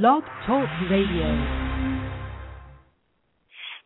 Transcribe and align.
Blog 0.00 0.22
Talk 0.46 0.66
Radio. 0.90 1.28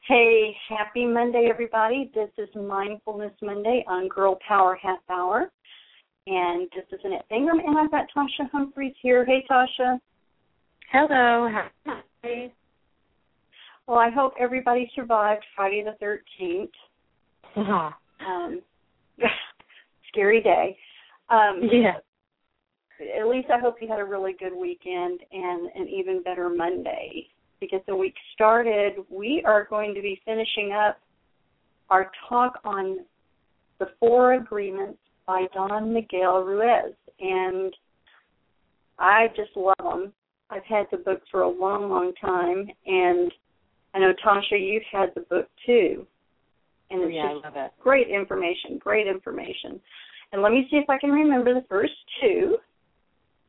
Hey, 0.07 0.55
happy 0.69 1.05
Monday, 1.05 1.49
everybody. 1.51 2.13
This 2.15 2.29
is 2.39 2.49
Mindfulness 2.55 3.33
Monday 3.43 3.85
on 3.89 4.07
Girl 4.07 4.39
Power 4.47 4.79
Half 4.81 5.01
Hour. 5.11 5.51
And 6.29 6.69
this 6.77 6.85
is 6.93 7.01
Annette 7.03 7.27
Ingram, 7.35 7.59
and 7.59 7.77
I've 7.77 7.91
got 7.91 8.07
Tasha 8.17 8.49
Humphreys 8.53 8.95
here. 9.03 9.25
Hey, 9.25 9.45
Tasha. 9.51 9.99
Hello. 10.93 11.51
Hi. 11.87 12.53
Well, 13.89 13.99
I 13.99 14.09
hope 14.09 14.35
everybody 14.39 14.89
survived 14.95 15.45
Friday 15.57 15.83
the 15.83 16.07
13th. 16.41 16.69
Uh-huh. 17.57 17.91
Um, 18.25 18.61
scary 20.13 20.41
day. 20.41 20.79
Um, 21.31 21.63
yeah. 21.69 21.95
At 23.01 23.29
least 23.29 23.49
I 23.51 23.59
hope 23.59 23.77
you 23.81 23.89
had 23.89 24.01
a 24.01 24.05
really 24.05 24.35
good 24.39 24.55
weekend 24.55 25.21
and 25.33 25.71
an 25.75 25.89
even 25.89 26.23
better 26.23 26.49
Monday 26.49 27.29
to 27.61 27.67
get 27.67 27.85
the 27.87 27.97
week 27.97 28.15
started, 28.35 28.95
we 29.11 29.43
are 29.47 29.67
going 29.69 29.95
to 29.95 30.03
be 30.03 30.21
finishing 30.25 30.73
up 30.73 30.99
our 31.91 32.11
talk 32.29 32.59
on 32.65 32.99
the 33.79 33.89
Four 33.99 34.35
Agreements 34.35 34.99
by 35.27 35.47
Don 35.55 35.93
Miguel 35.93 36.43
Ruiz. 36.43 36.95
And 37.21 37.75
I 38.99 39.29
just 39.37 39.57
love 39.57 39.75
them. 39.79 40.13
I've 40.51 40.65
had 40.65 40.87
the 40.91 40.99
book 40.99 41.23
for 41.31 41.43
a 41.43 41.49
long, 41.49 41.91
long 41.91 42.13
time. 42.21 42.69
And 42.87 43.33
I 43.95 43.99
know, 43.99 44.13
Tasha, 44.25 44.61
you've 44.61 44.83
had 44.93 45.11
the 45.15 45.23
book 45.23 45.49
too. 45.65 46.07
And 46.91 47.03
it's 47.03 47.09
oh, 47.13 47.17
yeah, 47.17 47.33
just 47.33 47.45
I 47.45 47.49
love 47.49 47.67
it. 47.67 47.73
great 47.83 48.09
information, 48.09 48.79
great 48.79 49.07
information. 49.07 49.81
And 50.33 50.43
let 50.43 50.53
me 50.53 50.67
see 50.71 50.77
if 50.77 50.89
I 50.89 50.99
can 50.99 51.11
remember 51.11 51.55
the 51.55 51.65
first 51.69 51.95
2 52.21 52.57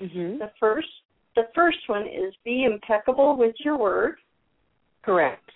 Mm-hmm. 0.01 0.39
The 0.39 0.51
first 0.59 0.87
the 1.35 1.47
first 1.53 1.77
one 1.87 2.03
is 2.07 2.33
be 2.43 2.63
impeccable 2.63 3.37
with 3.37 3.55
your 3.59 3.77
word. 3.77 4.15
Correct. 5.03 5.49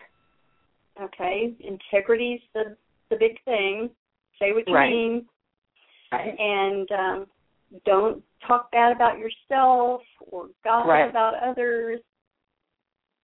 Okay, 1.01 1.53
integrity's 1.59 2.41
the 2.53 2.75
the 3.09 3.15
big 3.17 3.41
thing. 3.45 3.89
Say 4.39 4.53
what 4.53 4.67
you 4.67 4.73
Right. 4.73 4.89
mean, 4.91 5.25
Right. 6.11 6.37
and 6.39 6.91
um, 6.91 7.27
don't 7.85 8.23
talk 8.47 8.71
bad 8.71 8.95
about 8.95 9.17
yourself 9.17 10.01
or 10.31 10.49
gossip 10.63 10.87
Right. 10.89 11.09
about 11.09 11.35
others. 11.35 12.01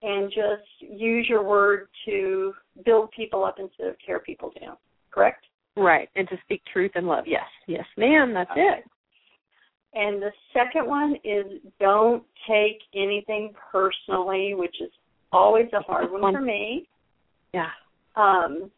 And 0.03 0.29
just 0.31 0.69
use 0.79 1.27
your 1.27 1.41
word 1.41 1.87
to 2.05 2.53
build 2.85 3.09
people 3.11 3.43
up 3.43 3.57
instead 3.59 3.87
of 3.87 3.95
tear 4.05 4.19
people 4.19 4.51
down. 4.61 4.77
Correct? 5.09 5.43
Right. 5.75 6.07
And 6.15 6.29
to 6.29 6.37
speak 6.43 6.61
truth 6.71 6.91
and 6.93 7.07
love. 7.07 7.25
Yes. 7.25 7.47
Yes, 7.65 7.85
ma'am. 7.97 8.31
That's 8.31 8.51
Okay. 8.51 8.61
it. 8.61 8.85
And 9.97 10.21
the 10.21 10.31
second 10.53 10.87
one 10.87 11.15
is 11.23 11.59
don't 11.79 12.23
take 12.47 12.77
anything 12.93 13.51
personally, 13.71 14.53
which 14.53 14.75
is 14.79 14.91
always 15.31 15.65
a 15.73 15.81
hard 15.81 16.11
one 16.11 16.35
for 16.35 16.41
me. 16.41 16.87
Yeah. 17.51 17.69
Um, 18.15 18.69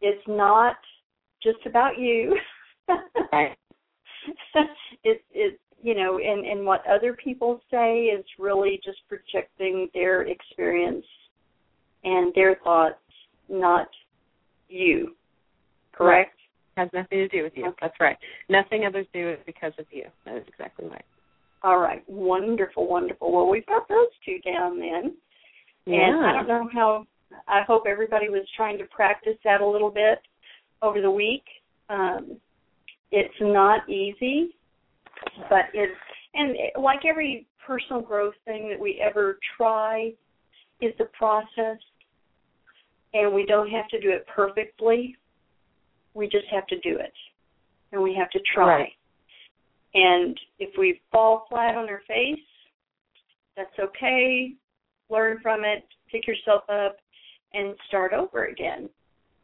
it's 0.00 0.26
not 0.26 0.76
just 1.42 1.58
about 1.66 1.98
you. 1.98 2.36
Right. 3.30 3.54
it 5.04 5.22
it 5.34 5.60
you 5.82 5.94
know, 5.94 6.18
and 6.18 6.46
and 6.46 6.64
what 6.64 6.82
other 6.86 7.12
people 7.12 7.60
say 7.70 8.04
is 8.04 8.24
really 8.38 8.80
just 8.82 8.96
projecting 9.10 9.90
their 9.92 10.22
experience 10.22 11.04
and 12.04 12.32
their 12.34 12.56
thoughts, 12.64 12.96
not 13.50 13.88
you. 14.70 15.14
Correct? 15.92 16.37
Has 16.78 16.88
nothing 16.94 17.18
to 17.18 17.26
do 17.26 17.42
with 17.42 17.54
you. 17.56 17.66
Okay. 17.66 17.76
That's 17.80 17.98
right. 17.98 18.16
Nothing 18.48 18.84
others 18.86 19.06
do 19.12 19.30
is 19.30 19.38
because 19.44 19.72
of 19.80 19.86
you. 19.90 20.04
That 20.24 20.36
is 20.36 20.44
exactly 20.46 20.86
right. 20.86 21.04
All 21.64 21.78
right. 21.78 22.04
Wonderful, 22.08 22.86
wonderful. 22.86 23.32
Well, 23.32 23.48
we've 23.48 23.66
got 23.66 23.88
those 23.88 24.06
two 24.24 24.38
down 24.48 24.78
then. 24.78 25.16
Yeah. 25.86 26.06
And 26.06 26.24
I 26.24 26.32
don't 26.34 26.46
know 26.46 26.70
how. 26.72 27.04
I 27.48 27.62
hope 27.66 27.82
everybody 27.88 28.28
was 28.28 28.46
trying 28.56 28.78
to 28.78 28.84
practice 28.84 29.34
that 29.44 29.60
a 29.60 29.66
little 29.66 29.90
bit 29.90 30.20
over 30.80 31.02
the 31.02 31.10
week. 31.10 31.42
Um, 31.90 32.36
it's 33.10 33.34
not 33.40 33.88
easy, 33.88 34.54
but 35.50 35.64
it's 35.74 35.92
and 36.34 36.50
it, 36.50 36.80
like 36.80 37.00
every 37.04 37.48
personal 37.66 38.02
growth 38.02 38.34
thing 38.44 38.68
that 38.70 38.78
we 38.78 39.02
ever 39.04 39.40
try, 39.56 40.12
is 40.80 40.94
a 41.00 41.06
process, 41.06 41.78
and 43.14 43.34
we 43.34 43.44
don't 43.46 43.68
have 43.68 43.88
to 43.88 44.00
do 44.00 44.10
it 44.10 44.24
perfectly. 44.32 45.16
We 46.14 46.26
just 46.26 46.46
have 46.52 46.66
to 46.68 46.78
do 46.80 46.98
it, 46.98 47.12
and 47.92 48.02
we 48.02 48.14
have 48.18 48.30
to 48.30 48.40
try. 48.54 48.66
Right. 48.66 48.92
And 49.94 50.38
if 50.58 50.70
we 50.78 51.00
fall 51.10 51.46
flat 51.48 51.74
on 51.74 51.88
our 51.88 52.02
face, 52.06 52.38
that's 53.56 53.78
okay. 53.78 54.52
Learn 55.10 55.38
from 55.42 55.64
it, 55.64 55.84
pick 56.10 56.26
yourself 56.26 56.62
up, 56.68 56.96
and 57.54 57.74
start 57.88 58.12
over 58.12 58.46
again. 58.46 58.88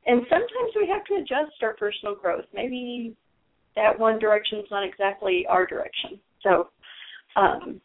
And 0.06 0.22
sometimes 0.28 0.72
we 0.76 0.86
have 0.88 1.04
to 1.06 1.14
adjust 1.14 1.62
our 1.62 1.74
personal 1.74 2.14
growth. 2.14 2.44
Maybe 2.52 3.16
that 3.74 3.98
one 3.98 4.18
direction 4.18 4.58
is 4.58 4.66
not 4.70 4.86
exactly 4.86 5.46
our 5.48 5.66
direction. 5.66 6.20
So, 6.42 6.68
um, 7.36 7.80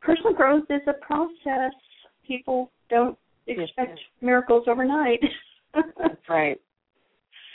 personal 0.00 0.34
growth 0.34 0.64
is 0.70 0.82
a 0.86 0.92
process. 0.92 1.72
People 2.26 2.70
don't 2.90 3.16
expect 3.46 3.90
yes. 3.90 3.98
miracles 4.20 4.64
overnight. 4.68 5.20
That's 5.74 6.28
right. 6.28 6.60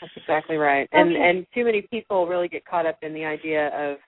That's 0.03 0.17
exactly 0.17 0.57
right. 0.57 0.89
And 0.91 1.15
Okay. 1.15 1.29
and 1.29 1.47
too 1.53 1.63
many 1.63 1.81
people 1.83 2.27
really 2.27 2.49
get 2.49 2.65
caught 2.65 2.85
up 2.85 3.01
in 3.03 3.13
the 3.13 3.23
idea 3.23 3.69
of 3.69 3.99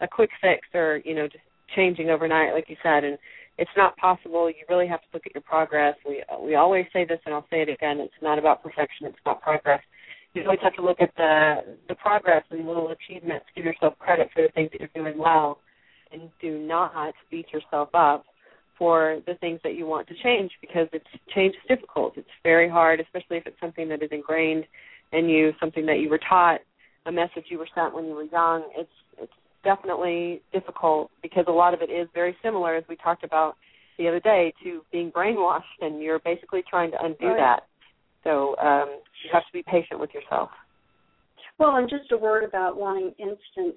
a 0.00 0.08
quick 0.08 0.30
fix 0.40 0.66
or, 0.74 1.00
you 1.04 1.14
know, 1.14 1.28
just 1.28 1.44
changing 1.76 2.10
overnight 2.10 2.52
like 2.52 2.68
you 2.68 2.76
said 2.82 3.04
and 3.04 3.16
it's 3.56 3.70
not 3.76 3.96
possible. 3.96 4.50
You 4.50 4.64
really 4.68 4.88
have 4.88 5.00
to 5.02 5.06
look 5.12 5.26
at 5.26 5.34
your 5.34 5.42
progress. 5.42 5.94
We 6.04 6.24
we 6.40 6.56
always 6.56 6.86
say 6.92 7.04
this 7.04 7.20
and 7.24 7.32
I'll 7.32 7.46
say 7.50 7.62
it 7.62 7.68
again, 7.68 8.00
it's 8.00 8.20
not 8.20 8.36
about 8.36 8.64
perfection, 8.64 9.06
it's 9.06 9.18
about 9.24 9.42
progress. 9.42 9.80
You 10.32 10.42
always 10.42 10.58
have 10.60 10.74
to 10.74 10.82
look 10.82 11.00
at 11.00 11.14
the 11.16 11.76
the 11.88 11.94
progress 11.94 12.42
and 12.50 12.66
little 12.66 12.88
achievements, 12.90 13.46
give 13.54 13.64
yourself 13.64 13.96
credit 14.00 14.30
for 14.34 14.42
the 14.42 14.48
things 14.48 14.70
that 14.72 14.80
you're 14.80 15.04
doing 15.04 15.16
well 15.16 15.60
and 16.10 16.30
do 16.40 16.58
not 16.58 17.14
beat 17.30 17.52
yourself 17.52 17.90
up 17.94 18.24
for 18.76 19.20
the 19.28 19.34
things 19.36 19.60
that 19.62 19.76
you 19.76 19.86
want 19.86 20.08
to 20.08 20.14
change 20.20 20.50
because 20.60 20.88
it's 20.92 21.06
change 21.32 21.54
is 21.54 21.62
difficult. 21.68 22.14
It's 22.16 22.28
very 22.42 22.68
hard, 22.68 22.98
especially 22.98 23.36
if 23.36 23.46
it's 23.46 23.60
something 23.60 23.88
that 23.90 24.02
is 24.02 24.08
ingrained 24.10 24.64
in 25.14 25.28
you, 25.28 25.52
something 25.60 25.86
that 25.86 26.00
you 26.00 26.08
were 26.08 26.20
taught, 26.28 26.60
a 27.06 27.12
message 27.12 27.44
you 27.48 27.58
were 27.58 27.68
sent 27.74 27.94
when 27.94 28.06
you 28.06 28.14
were 28.14 28.24
young. 28.24 28.64
It's 28.76 28.90
it's 29.18 29.32
definitely 29.62 30.42
difficult 30.52 31.10
because 31.22 31.44
a 31.48 31.52
lot 31.52 31.74
of 31.74 31.80
it 31.82 31.90
is 31.90 32.08
very 32.14 32.36
similar, 32.42 32.74
as 32.76 32.84
we 32.88 32.96
talked 32.96 33.24
about 33.24 33.56
the 33.98 34.08
other 34.08 34.20
day, 34.20 34.52
to 34.64 34.82
being 34.90 35.10
brainwashed, 35.12 35.62
and 35.80 36.02
you're 36.02 36.18
basically 36.18 36.62
trying 36.68 36.90
to 36.90 36.98
undo 37.02 37.26
Right. 37.26 37.36
that. 37.36 37.60
So 38.24 38.56
um, 38.58 39.00
you 39.22 39.30
have 39.32 39.42
to 39.42 39.52
be 39.52 39.62
patient 39.62 40.00
with 40.00 40.10
yourself. 40.12 40.50
Well, 41.58 41.76
and 41.76 41.88
just 41.88 42.10
a 42.10 42.16
word 42.16 42.42
about 42.42 42.76
wanting 42.76 43.14
instant 43.18 43.76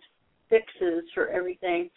fixes 0.49 1.03
for 1.13 1.27
everything. 1.27 1.89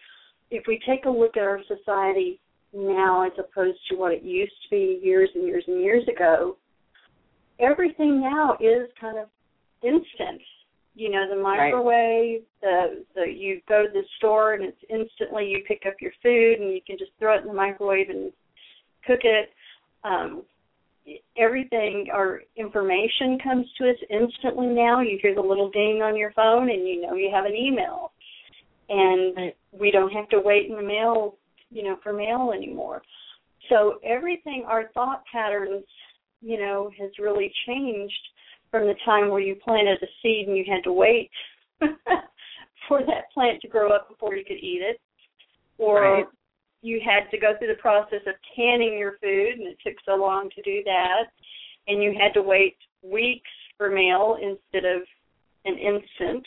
If 0.50 0.64
we 0.66 0.80
take 0.86 1.06
a 1.06 1.10
look 1.10 1.36
at 1.36 1.42
our 1.42 1.60
society 1.66 2.40
now 2.74 3.24
as 3.26 3.32
opposed 3.38 3.78
to 3.88 3.96
what 3.96 4.12
it 4.12 4.22
used 4.22 4.52
to 4.64 4.70
be 4.70 5.00
years 5.02 5.30
and 5.34 5.46
years 5.46 5.64
and 5.66 5.80
years 5.80 6.06
ago, 6.08 6.56
everything 7.60 8.20
now 8.20 8.56
is 8.60 8.88
kind 9.00 9.18
of 9.18 9.28
instant. 9.82 10.40
You 10.94 11.10
know, 11.10 11.26
the 11.34 11.40
microwave, 11.40 12.42
the 12.60 13.04
the 13.14 13.22
you 13.26 13.60
go 13.68 13.84
to 13.84 13.92
the 13.92 14.02
store 14.18 14.54
and 14.54 14.64
it's 14.64 14.82
instantly 14.90 15.46
you 15.46 15.62
pick 15.66 15.82
up 15.86 15.94
your 16.00 16.12
food 16.22 16.60
and 16.60 16.72
you 16.72 16.80
can 16.86 16.98
just 16.98 17.12
throw 17.18 17.36
it 17.36 17.42
in 17.42 17.48
the 17.48 17.54
microwave 17.54 18.10
and 18.10 18.32
cook 19.06 19.20
it. 19.22 19.50
Um, 20.04 20.42
everything 21.36 22.06
our 22.12 22.42
information 22.56 23.38
comes 23.42 23.66
to 23.78 23.90
us 23.90 23.96
instantly 24.10 24.66
now 24.66 25.00
you 25.00 25.18
hear 25.22 25.34
the 25.34 25.40
little 25.40 25.70
ding 25.70 26.02
on 26.02 26.16
your 26.16 26.32
phone 26.32 26.70
and 26.70 26.86
you 26.86 27.00
know 27.00 27.14
you 27.14 27.30
have 27.32 27.46
an 27.46 27.54
email 27.54 28.12
and 28.88 29.36
Right. 29.36 29.56
we 29.72 29.90
don't 29.90 30.12
have 30.12 30.28
to 30.28 30.40
wait 30.40 30.68
in 30.68 30.76
the 30.76 30.82
mail 30.82 31.36
you 31.70 31.82
know 31.82 31.96
for 32.02 32.12
mail 32.12 32.52
anymore 32.54 33.02
so 33.68 33.98
everything 34.04 34.64
our 34.66 34.90
thought 34.92 35.22
patterns 35.32 35.84
you 36.40 36.58
know 36.58 36.90
has 36.98 37.10
really 37.18 37.52
changed 37.66 38.20
from 38.70 38.86
the 38.86 38.94
time 39.04 39.28
where 39.28 39.40
you 39.40 39.56
planted 39.56 39.98
a 40.02 40.06
seed 40.22 40.48
and 40.48 40.56
you 40.56 40.64
had 40.68 40.82
to 40.84 40.92
wait 40.92 41.30
for 42.88 43.00
that 43.00 43.30
plant 43.34 43.60
to 43.60 43.68
grow 43.68 43.90
up 43.92 44.08
before 44.08 44.34
you 44.36 44.44
could 44.44 44.58
eat 44.58 44.80
it 44.82 45.00
or 45.78 46.00
Right. 46.00 46.26
you 46.82 47.00
had 47.04 47.30
to 47.30 47.38
go 47.38 47.54
through 47.58 47.68
the 47.68 47.80
process 47.80 48.20
of 48.26 48.34
canning 48.56 48.98
your 48.98 49.12
food 49.22 49.58
and 49.58 49.66
it 49.66 49.78
took 49.84 49.96
so 50.04 50.14
long 50.14 50.48
to 50.54 50.62
do 50.62 50.82
that 50.84 51.24
and 51.88 52.02
you 52.02 52.14
had 52.18 52.32
to 52.34 52.42
wait 52.42 52.76
weeks 53.02 53.50
for 53.76 53.90
mail 53.90 54.36
instead 54.40 54.84
of 54.84 55.02
an 55.64 55.76
instant 55.78 56.46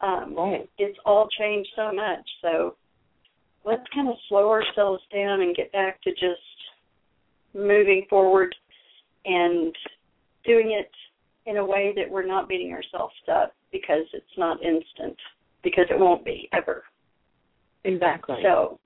um 0.00 0.34
Right. 0.36 0.68
it's 0.78 0.98
all 1.04 1.28
changed 1.38 1.70
so 1.74 1.92
much 1.92 2.28
so 2.42 2.76
let's 3.64 3.82
kind 3.94 4.08
of 4.08 4.14
slow 4.28 4.50
ourselves 4.50 5.02
down 5.12 5.42
and 5.42 5.56
get 5.56 5.72
back 5.72 6.00
to 6.02 6.10
just 6.12 6.40
moving 7.54 8.06
forward 8.08 8.54
and 9.24 9.74
doing 10.44 10.72
it 10.78 10.90
in 11.48 11.56
a 11.58 11.64
way 11.64 11.92
that 11.96 12.08
we're 12.10 12.26
not 12.26 12.48
beating 12.48 12.72
ourselves 12.72 13.14
up 13.32 13.54
because 13.72 14.04
it's 14.12 14.36
not 14.38 14.62
instant 14.62 15.16
because 15.62 15.84
it 15.90 15.98
won't 15.98 16.24
be 16.24 16.48
ever 16.52 16.84
Exactly. 17.84 18.36
so 18.42 18.78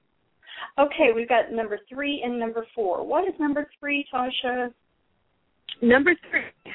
Okay, 0.79 1.11
we've 1.15 1.29
got 1.29 1.53
number 1.53 1.79
three 1.89 2.23
and 2.25 2.39
number 2.39 2.65
four. 2.75 3.05
What 3.07 3.27
is 3.29 3.35
number 3.39 3.69
three, 3.79 4.07
Tasha? 4.13 4.73
Number 5.83 6.15
three. 6.31 6.73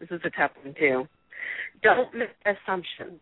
This 0.00 0.08
is 0.10 0.20
a 0.24 0.30
tough 0.30 0.50
one 0.64 0.74
too. 0.78 1.08
Don't 1.82 2.12
make 2.14 2.30
assumptions. 2.44 3.20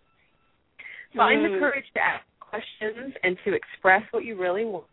Find 1.14 1.40
Mm. 1.40 1.52
the 1.52 1.58
courage 1.58 1.84
to 1.94 2.00
ask 2.04 2.24
questions 2.40 3.14
and 3.22 3.38
to 3.44 3.52
express 3.52 4.02
what 4.12 4.24
you 4.24 4.36
really 4.36 4.64
want. 4.64 4.86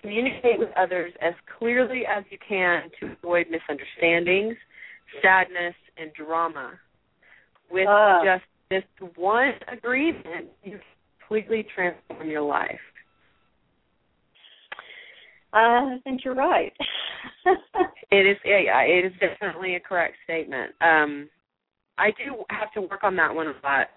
Communicate 0.00 0.58
with 0.58 0.70
others 0.76 1.12
as 1.20 1.34
clearly 1.58 2.02
as 2.06 2.24
you 2.30 2.38
can 2.46 2.84
to 3.00 3.12
avoid 3.12 3.46
misunderstandings, 3.50 4.56
sadness, 5.22 5.74
and 5.98 6.12
drama. 6.14 6.72
With 7.70 7.86
Ah. 7.88 8.22
just 8.24 8.44
this 8.70 8.84
one 9.16 9.52
agreement, 9.68 10.48
you 10.62 10.80
completely 11.20 11.62
transform 11.74 12.28
your 12.30 12.42
life. 12.42 12.80
I 15.52 15.98
think 16.04 16.24
you're 16.24 16.34
right. 16.34 16.72
It 18.12 18.26
is 18.26 18.36
yeah, 18.44 18.80
it 18.82 19.04
is 19.04 19.12
definitely 19.20 19.76
a 19.76 19.80
correct 19.80 20.16
statement. 20.24 20.72
Um 20.80 21.28
I 21.98 22.10
do 22.12 22.44
have 22.50 22.72
to 22.72 22.80
work 22.82 23.04
on 23.04 23.14
that 23.16 23.32
one 23.34 23.46
a 23.46 23.54
lot. 23.62 23.88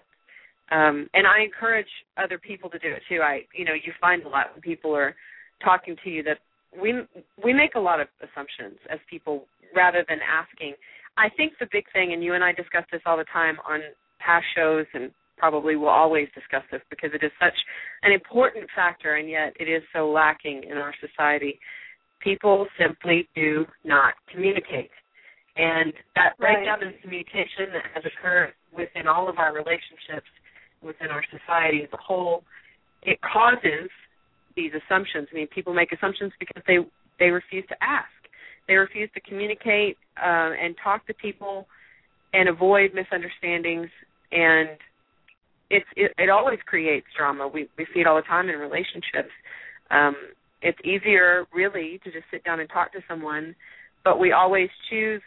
Um 0.70 1.08
and 1.14 1.26
I 1.26 1.40
encourage 1.42 1.88
other 2.16 2.38
people 2.38 2.70
to 2.70 2.78
do 2.78 2.88
it 2.92 3.02
too. 3.08 3.20
I 3.22 3.44
you 3.54 3.64
know, 3.64 3.74
you 3.74 3.92
find 4.00 4.22
a 4.22 4.28
lot 4.28 4.52
when 4.52 4.60
people 4.60 4.94
are 4.94 5.14
talking 5.62 5.96
to 6.04 6.10
you 6.10 6.22
that 6.22 6.38
we 6.80 6.94
we 7.42 7.52
make 7.52 7.74
a 7.74 7.80
lot 7.80 8.00
of 8.00 8.08
assumptions 8.22 8.78
as 8.90 8.98
people 9.08 9.46
rather 9.74 10.04
than 10.08 10.18
asking. 10.22 10.74
I 11.16 11.28
think 11.36 11.52
the 11.60 11.68
big 11.70 11.84
thing 11.92 12.12
and 12.12 12.22
you 12.24 12.34
and 12.34 12.42
I 12.42 12.52
discuss 12.52 12.84
this 12.90 13.02
all 13.06 13.16
the 13.16 13.26
time 13.32 13.58
on 13.68 13.80
past 14.18 14.44
shows 14.56 14.86
and 14.94 15.10
probably 15.36 15.76
will 15.76 15.88
always 15.88 16.28
discuss 16.34 16.62
this 16.72 16.80
because 16.90 17.10
it 17.14 17.24
is 17.24 17.30
such 17.40 17.54
an 18.02 18.12
important 18.12 18.66
factor 18.74 19.16
and 19.16 19.28
yet 19.28 19.52
it 19.60 19.68
is 19.68 19.82
so 19.92 20.10
lacking 20.10 20.64
in 20.64 20.76
our 20.78 20.94
society 21.00 21.58
people 22.24 22.66
simply 22.80 23.28
do 23.36 23.66
not 23.84 24.14
communicate. 24.32 24.90
And 25.56 25.92
that 26.16 26.34
Right. 26.38 26.56
breakdown 26.56 26.82
in 26.82 26.98
communication 26.98 27.70
that 27.72 27.84
has 27.94 28.04
occurred 28.06 28.54
within 28.72 29.06
all 29.06 29.28
of 29.28 29.38
our 29.38 29.52
relationships, 29.52 30.26
within 30.82 31.10
our 31.10 31.22
society 31.30 31.84
as 31.84 31.92
a 31.92 31.96
whole, 31.98 32.44
it 33.02 33.20
causes 33.20 33.90
these 34.56 34.72
assumptions. 34.72 35.28
I 35.32 35.34
mean, 35.34 35.46
people 35.48 35.74
make 35.74 35.92
assumptions 35.92 36.32
because 36.38 36.62
they 36.66 36.78
they 37.18 37.30
refuse 37.30 37.64
to 37.68 37.76
ask. 37.82 38.08
They 38.66 38.74
refuse 38.74 39.10
to 39.14 39.20
communicate 39.20 39.98
uh, 40.16 40.52
and 40.56 40.74
talk 40.82 41.06
to 41.06 41.14
people 41.14 41.66
and 42.32 42.48
avoid 42.48 42.92
misunderstandings. 42.94 43.90
And 44.32 44.70
it's 45.70 45.86
it, 45.96 46.12
it 46.18 46.30
always 46.30 46.58
creates 46.66 47.06
drama. 47.16 47.48
We 47.48 47.68
we 47.78 47.86
see 47.94 48.00
it 48.00 48.06
all 48.06 48.16
the 48.16 48.22
time 48.22 48.48
in 48.48 48.56
relationships. 48.56 49.32
Um, 49.90 50.14
it's 50.62 50.78
easier 50.82 51.44
really 51.52 52.00
to 52.04 52.10
just 52.10 52.24
sit 52.30 52.42
down 52.42 52.58
and 52.58 52.68
talk 52.70 52.92
to 52.92 53.00
someone 53.06 53.54
but 54.04 54.18
we 54.18 54.32
always 54.32 54.68
choose 54.90 55.22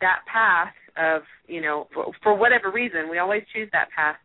that 0.00 0.20
path 0.30 0.74
of 0.98 1.22
you 1.46 1.60
know 1.60 1.86
for, 1.94 2.12
for 2.22 2.34
whatever 2.36 2.70
reason 2.70 3.08
we 3.10 3.18
always 3.18 3.42
choose 3.54 3.68
that 3.72 3.88
path 3.94 4.16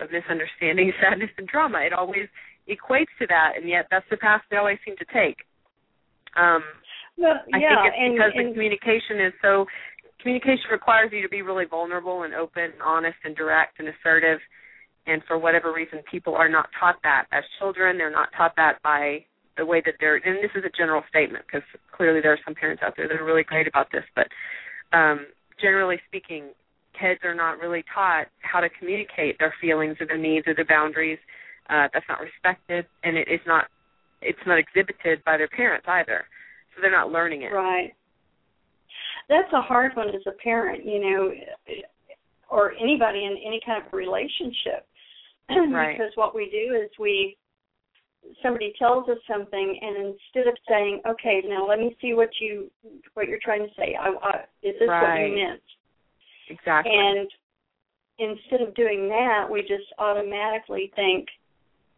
of 0.00 0.08
misunderstanding 0.10 0.92
sadness 1.02 1.30
and 1.36 1.46
drama 1.46 1.78
it 1.84 1.92
always 1.92 2.26
equates 2.68 3.12
to 3.18 3.26
that 3.28 3.52
and 3.56 3.68
yet 3.68 3.86
that's 3.90 4.06
the 4.10 4.16
path 4.16 4.42
we 4.50 4.56
always 4.56 4.78
seem 4.84 4.96
to 4.96 5.06
take. 5.12 5.38
Um 6.36 6.62
well, 7.16 7.36
i 7.52 7.58
think 7.58 7.80
it's 7.84 7.96
and, 7.98 8.14
because 8.14 8.32
and 8.34 8.48
the 8.48 8.52
communication 8.52 9.20
is 9.20 9.32
so 9.42 9.66
communication 10.22 10.70
requires 10.70 11.10
you 11.12 11.22
to 11.22 11.28
be 11.28 11.42
really 11.42 11.64
vulnerable 11.64 12.22
and 12.22 12.34
open 12.34 12.64
and 12.64 12.82
honest 12.84 13.16
and 13.24 13.34
direct 13.36 13.78
and 13.78 13.88
assertive 13.88 14.38
and 15.06 15.22
for 15.26 15.38
whatever 15.38 15.72
reason 15.72 16.00
people 16.10 16.34
are 16.34 16.48
not 16.48 16.68
taught 16.78 16.96
that 17.02 17.24
as 17.32 17.42
children. 17.58 17.98
They're 17.98 18.10
not 18.12 18.28
taught 18.36 18.54
that 18.56 18.80
by 18.82 19.24
the 19.56 19.66
way 19.66 19.82
that 19.84 19.94
they're 20.00 20.16
and 20.16 20.38
this 20.42 20.52
is 20.54 20.64
a 20.64 20.76
general 20.76 21.02
statement 21.08 21.44
because 21.46 21.66
clearly 21.92 22.20
there 22.20 22.32
are 22.32 22.44
some 22.44 22.54
parents 22.54 22.82
out 22.84 22.94
there 22.96 23.08
that 23.08 23.20
are 23.20 23.24
really 23.24 23.42
great 23.42 23.66
about 23.66 23.88
this 23.92 24.04
but 24.14 24.28
um 24.96 25.26
generally 25.60 25.98
speaking 26.08 26.50
kids 26.98 27.20
are 27.24 27.34
not 27.34 27.58
really 27.58 27.84
taught 27.92 28.26
how 28.40 28.60
to 28.60 28.68
communicate 28.78 29.38
their 29.38 29.52
feelings 29.60 29.96
or 30.00 30.06
their 30.06 30.18
needs 30.18 30.46
or 30.46 30.54
their 30.54 30.64
boundaries 30.64 31.18
uh 31.70 31.88
that's 31.92 32.06
not 32.08 32.20
respected 32.20 32.86
and 33.04 33.16
it 33.16 33.28
is 33.28 33.40
not 33.46 33.66
it's 34.22 34.38
not 34.46 34.58
exhibited 34.58 35.22
by 35.24 35.36
their 35.36 35.48
parents 35.48 35.86
either 35.88 36.24
so 36.74 36.82
they're 36.82 36.90
not 36.90 37.10
learning 37.10 37.42
it 37.42 37.52
Right. 37.52 37.92
That's 39.28 39.52
a 39.52 39.62
hard 39.62 39.94
one 39.94 40.08
as 40.08 40.22
a 40.26 40.32
parent, 40.42 40.84
you 40.84 40.98
know, 41.00 41.32
or 42.50 42.72
anybody 42.72 43.24
in 43.24 43.36
any 43.46 43.60
kind 43.64 43.84
of 43.84 43.92
relationship. 43.92 44.86
Right. 45.72 45.96
because 45.96 46.12
what 46.14 46.34
we 46.34 46.48
do 46.50 46.76
is 46.76 46.90
we 46.98 47.36
somebody 48.42 48.72
tells 48.78 49.08
us 49.08 49.18
something 49.28 49.78
and 49.82 49.96
instead 49.96 50.46
of 50.46 50.56
saying, 50.68 51.00
"Okay, 51.06 51.42
now 51.44 51.66
let 51.66 51.80
me 51.80 51.96
see 52.00 52.14
what 52.14 52.30
you 52.40 52.70
what 53.14 53.26
you're 53.26 53.40
trying 53.42 53.66
to 53.66 53.74
say. 53.76 53.96
I, 54.00 54.10
I 54.22 54.44
is 54.62 54.76
this 54.78 54.88
what 54.88 55.18
you 55.18 55.34
meant?" 55.34 55.62
exactly 56.48 56.92
And 56.94 57.28
instead 58.18 58.60
of 58.60 58.74
doing 58.74 59.08
that, 59.08 59.48
we 59.50 59.62
just 59.62 59.92
automatically 59.98 60.92
think, 60.94 61.26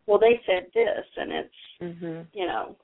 "Well, 0.06 0.18
they 0.18 0.40
said 0.46 0.66
this," 0.74 1.06
and 1.16 1.32
it's 1.32 1.54
mhm 1.80 2.26
you 2.32 2.46
know 2.46 2.76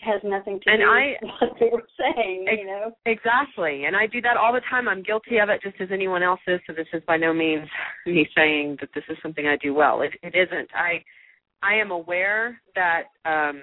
has 0.00 0.20
nothing 0.22 0.60
to 0.60 0.70
And 0.70 0.80
do 0.80 0.86
I- 0.86 1.16
with 1.22 1.30
what 1.40 1.58
they 1.60 1.68
were 1.72 1.86
saying. 1.98 2.46
Ex- 2.48 2.58
you 2.60 2.66
know. 2.66 2.92
Exactly. 3.06 3.84
And 3.86 3.96
I 3.96 4.06
do 4.06 4.20
that 4.22 4.36
all 4.36 4.52
the 4.52 4.60
time. 4.68 4.86
I'm 4.88 5.02
guilty 5.02 5.38
of 5.38 5.48
it 5.48 5.62
just 5.62 5.80
as 5.80 5.88
anyone 5.90 6.22
else 6.22 6.40
is, 6.46 6.60
so 6.66 6.74
this 6.74 6.88
is 6.92 7.02
by 7.06 7.16
no 7.16 7.32
means 7.32 7.68
me 8.06 8.28
saying 8.34 8.76
that 8.80 8.90
this 8.94 9.04
is 9.08 9.16
something 9.22 9.46
I 9.46 9.56
do 9.56 9.72
well. 9.72 10.02
It 10.02 10.12
it 10.22 10.34
isn't. 10.34 10.68
I 10.74 11.02
I 11.62 11.74
am 11.76 11.90
aware 11.90 12.60
that 12.74 13.04
um 13.24 13.62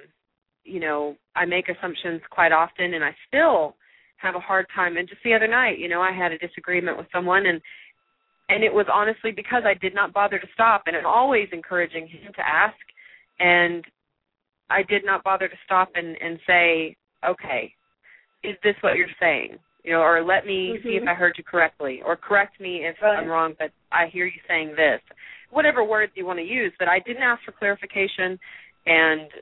you 0.63 0.79
know, 0.79 1.15
I 1.35 1.45
make 1.45 1.69
assumptions 1.69 2.21
quite 2.29 2.51
often 2.51 2.93
and 2.93 3.03
I 3.03 3.15
still 3.27 3.75
have 4.17 4.35
a 4.35 4.39
hard 4.39 4.67
time 4.75 4.97
and 4.97 5.09
just 5.09 5.21
the 5.23 5.33
other 5.33 5.47
night, 5.47 5.79
you 5.79 5.89
know, 5.89 6.01
I 6.01 6.11
had 6.11 6.31
a 6.31 6.37
disagreement 6.37 6.97
with 6.97 7.07
someone 7.11 7.45
and 7.47 7.61
and 8.49 8.63
it 8.63 8.73
was 8.73 8.85
honestly 8.93 9.31
because 9.31 9.63
I 9.65 9.73
did 9.75 9.93
not 9.95 10.13
bother 10.13 10.39
to 10.39 10.47
stop 10.53 10.83
and 10.85 10.95
I'm 10.95 11.05
always 11.05 11.49
encouraging 11.51 12.07
him 12.07 12.31
to 12.35 12.47
ask 12.47 12.75
and 13.41 13.83
I 14.69 14.83
did 14.83 15.03
not 15.03 15.23
bother 15.23 15.47
to 15.47 15.55
stop 15.65 15.89
and 15.95 16.15
and 16.21 16.39
say, 16.47 16.95
"Okay, 17.25 17.73
is 18.43 18.55
this 18.63 18.75
what 18.81 18.95
you're 18.95 19.07
saying?" 19.19 19.57
You 19.83 19.93
know, 19.93 20.01
or 20.01 20.23
let 20.23 20.45
me 20.45 20.79
see 20.83 20.95
if 20.95 21.03
Mhm. 21.03 21.09
I 21.09 21.15
heard 21.15 21.37
you 21.37 21.43
correctly, 21.43 22.01
or 22.03 22.15
correct 22.15 22.59
me 22.59 22.85
if 22.85 23.01
Right. 23.01 23.17
I'm 23.17 23.27
wrong, 23.27 23.55
but 23.57 23.71
I 23.91 24.05
hear 24.07 24.25
you 24.25 24.39
saying 24.47 24.75
this. 24.75 25.01
Whatever 25.49 25.83
words 25.83 26.15
you 26.15 26.25
want 26.25 26.37
to 26.39 26.45
use, 26.45 26.71
but 26.77 26.87
I 26.87 26.99
didn't 26.99 27.23
ask 27.23 27.43
for 27.43 27.51
clarification, 27.51 28.39
and 28.85 29.33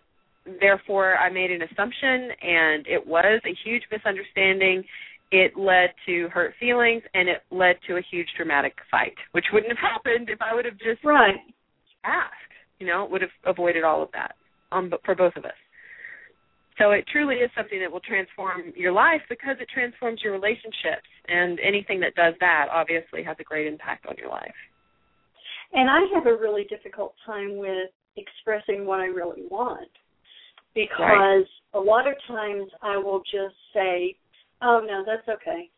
therefore 0.45 1.17
I 1.17 1.29
made 1.29 1.51
an 1.51 1.61
assumption, 1.63 2.31
and 2.31 2.87
it 2.87 3.05
was 3.05 3.41
a 3.43 3.53
huge 3.53 3.83
misunderstanding. 3.91 4.87
It 5.31 5.57
led 5.57 5.93
to 6.05 6.29
hurt 6.29 6.55
feelings, 6.55 7.03
and 7.13 7.27
it 7.29 7.43
led 7.51 7.81
to 7.83 7.97
a 7.97 8.01
huge 8.01 8.33
dramatic 8.35 8.79
fight, 8.89 9.17
which 9.33 9.51
wouldn't 9.51 9.77
have 9.77 9.91
happened 9.91 10.29
if 10.29 10.41
I 10.41 10.55
would 10.55 10.65
have 10.65 10.77
just 10.77 11.03
Right. 11.03 11.39
asked. 12.03 12.48
You 12.79 12.87
know, 12.87 13.03
it 13.03 13.11
would 13.11 13.21
have 13.21 13.31
avoided 13.45 13.83
all 13.83 14.01
of 14.01 14.09
that 14.13 14.35
um, 14.71 14.89
but 14.89 15.01
for 15.05 15.15
both 15.15 15.35
of 15.35 15.45
us. 15.45 15.51
So 16.77 16.91
it 16.91 17.05
truly 17.11 17.35
is 17.35 17.49
something 17.57 17.79
that 17.81 17.91
will 17.91 17.99
transform 17.99 18.71
your 18.75 18.93
life 18.93 19.21
because 19.29 19.57
it 19.59 19.67
transforms 19.73 20.21
your 20.23 20.31
relationships, 20.31 21.09
and 21.27 21.59
anything 21.59 21.99
that 21.99 22.15
does 22.15 22.33
that 22.39 22.67
obviously 22.71 23.21
has 23.23 23.35
a 23.39 23.43
great 23.43 23.67
impact 23.67 24.05
on 24.05 24.15
your 24.17 24.29
life. 24.29 24.55
And 25.73 25.89
I 25.89 25.99
have 26.15 26.25
a 26.25 26.33
really 26.33 26.63
difficult 26.69 27.15
time 27.25 27.57
with 27.57 27.91
expressing 28.15 28.85
what 28.85 28.99
I 28.99 29.05
really 29.05 29.43
want 29.51 29.89
because 30.73 30.99
Right. 30.99 31.45
a 31.73 31.79
lot 31.79 32.07
of 32.07 32.15
times 32.27 32.71
I 32.81 32.97
will 32.97 33.19
just 33.23 33.55
say, 33.73 34.15
"Oh 34.61 34.79
no, 34.79 35.03
that's 35.05 35.27
okay," 35.27 35.69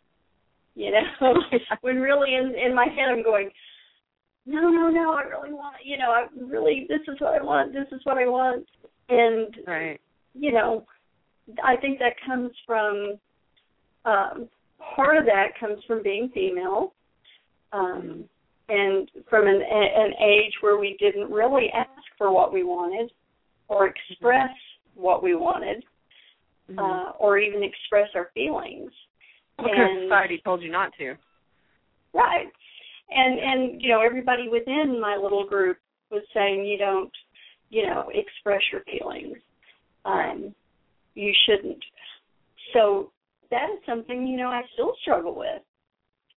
you 0.76 0.92
know, 0.92 1.42
when 1.82 2.00
really 2.00 2.36
in 2.36 2.54
in 2.56 2.76
my 2.76 2.86
head 2.86 3.10
I'm 3.10 3.24
going, 3.24 3.52
"No, 4.46 4.70
no, 4.70 4.90
no, 4.90 5.14
I 5.14 5.24
really 5.24 5.54
want, 5.54 5.76
you 5.84 5.98
know, 5.98 6.12
I 6.12 6.28
really 6.36 6.86
this 6.90 7.02
is 7.08 7.20
what 7.20 7.40
I 7.40 7.44
want, 7.44 7.74
this 7.74 7.88
is 7.92 8.02
what 8.06 8.18
I 8.18 8.28
want," 8.28 8.68
and 9.10 9.56
Right. 9.68 10.00
you 10.34 10.52
know, 10.52 10.86
I 11.64 11.76
think 11.78 12.00
that 12.00 12.20
comes 12.26 12.52
from 12.66 13.20
um, 14.06 14.50
part 14.80 15.16
of 15.18 15.26
that 15.26 15.56
comes 15.60 15.84
from 15.86 16.02
being 16.02 16.30
female, 16.30 16.94
um, 17.72 18.28
and 18.70 19.10
from 19.30 19.46
an, 19.48 19.62
an 19.62 20.14
age 20.20 20.54
where 20.62 20.78
we 20.78 20.98
didn't 21.00 21.30
really 21.32 21.70
ask 21.72 21.90
for 22.18 22.32
what 22.32 22.52
we 22.52 22.64
wanted 22.64 23.12
or 23.68 23.88
express 23.88 24.50
what 24.96 25.22
we 25.22 25.36
wanted, 25.36 25.86
Mhm. 26.70 26.80
uh, 26.80 27.12
or 27.20 27.38
even 27.38 27.64
express 27.64 28.10
our 28.16 28.26
feelings. 28.34 28.92
because 29.58 29.78
and- 29.78 30.02
society 30.04 30.40
told 30.40 30.64
you 30.64 30.70
not 30.72 30.92
to. 30.98 31.16
Right. 32.14 32.52
And 33.12 33.40
and 33.40 33.82
you 33.82 33.90
know 33.90 34.02
everybody 34.02 34.48
within 34.50 35.00
my 35.00 35.18
little 35.22 35.46
group 35.48 35.78
was 36.10 36.24
saying 36.34 36.66
you 36.66 36.78
don't 36.78 37.12
you 37.70 37.86
know 37.86 38.10
express 38.14 38.62
your 38.72 38.82
feelings. 38.82 39.38
Um 40.06 40.56
you 41.14 41.34
shouldn't. 41.46 41.84
So 42.74 43.12
that 43.50 43.70
is 43.70 43.80
something 43.86 44.26
you 44.26 44.38
know 44.38 44.48
I 44.48 44.62
still 44.74 44.94
struggle 45.02 45.36
with. 45.36 45.62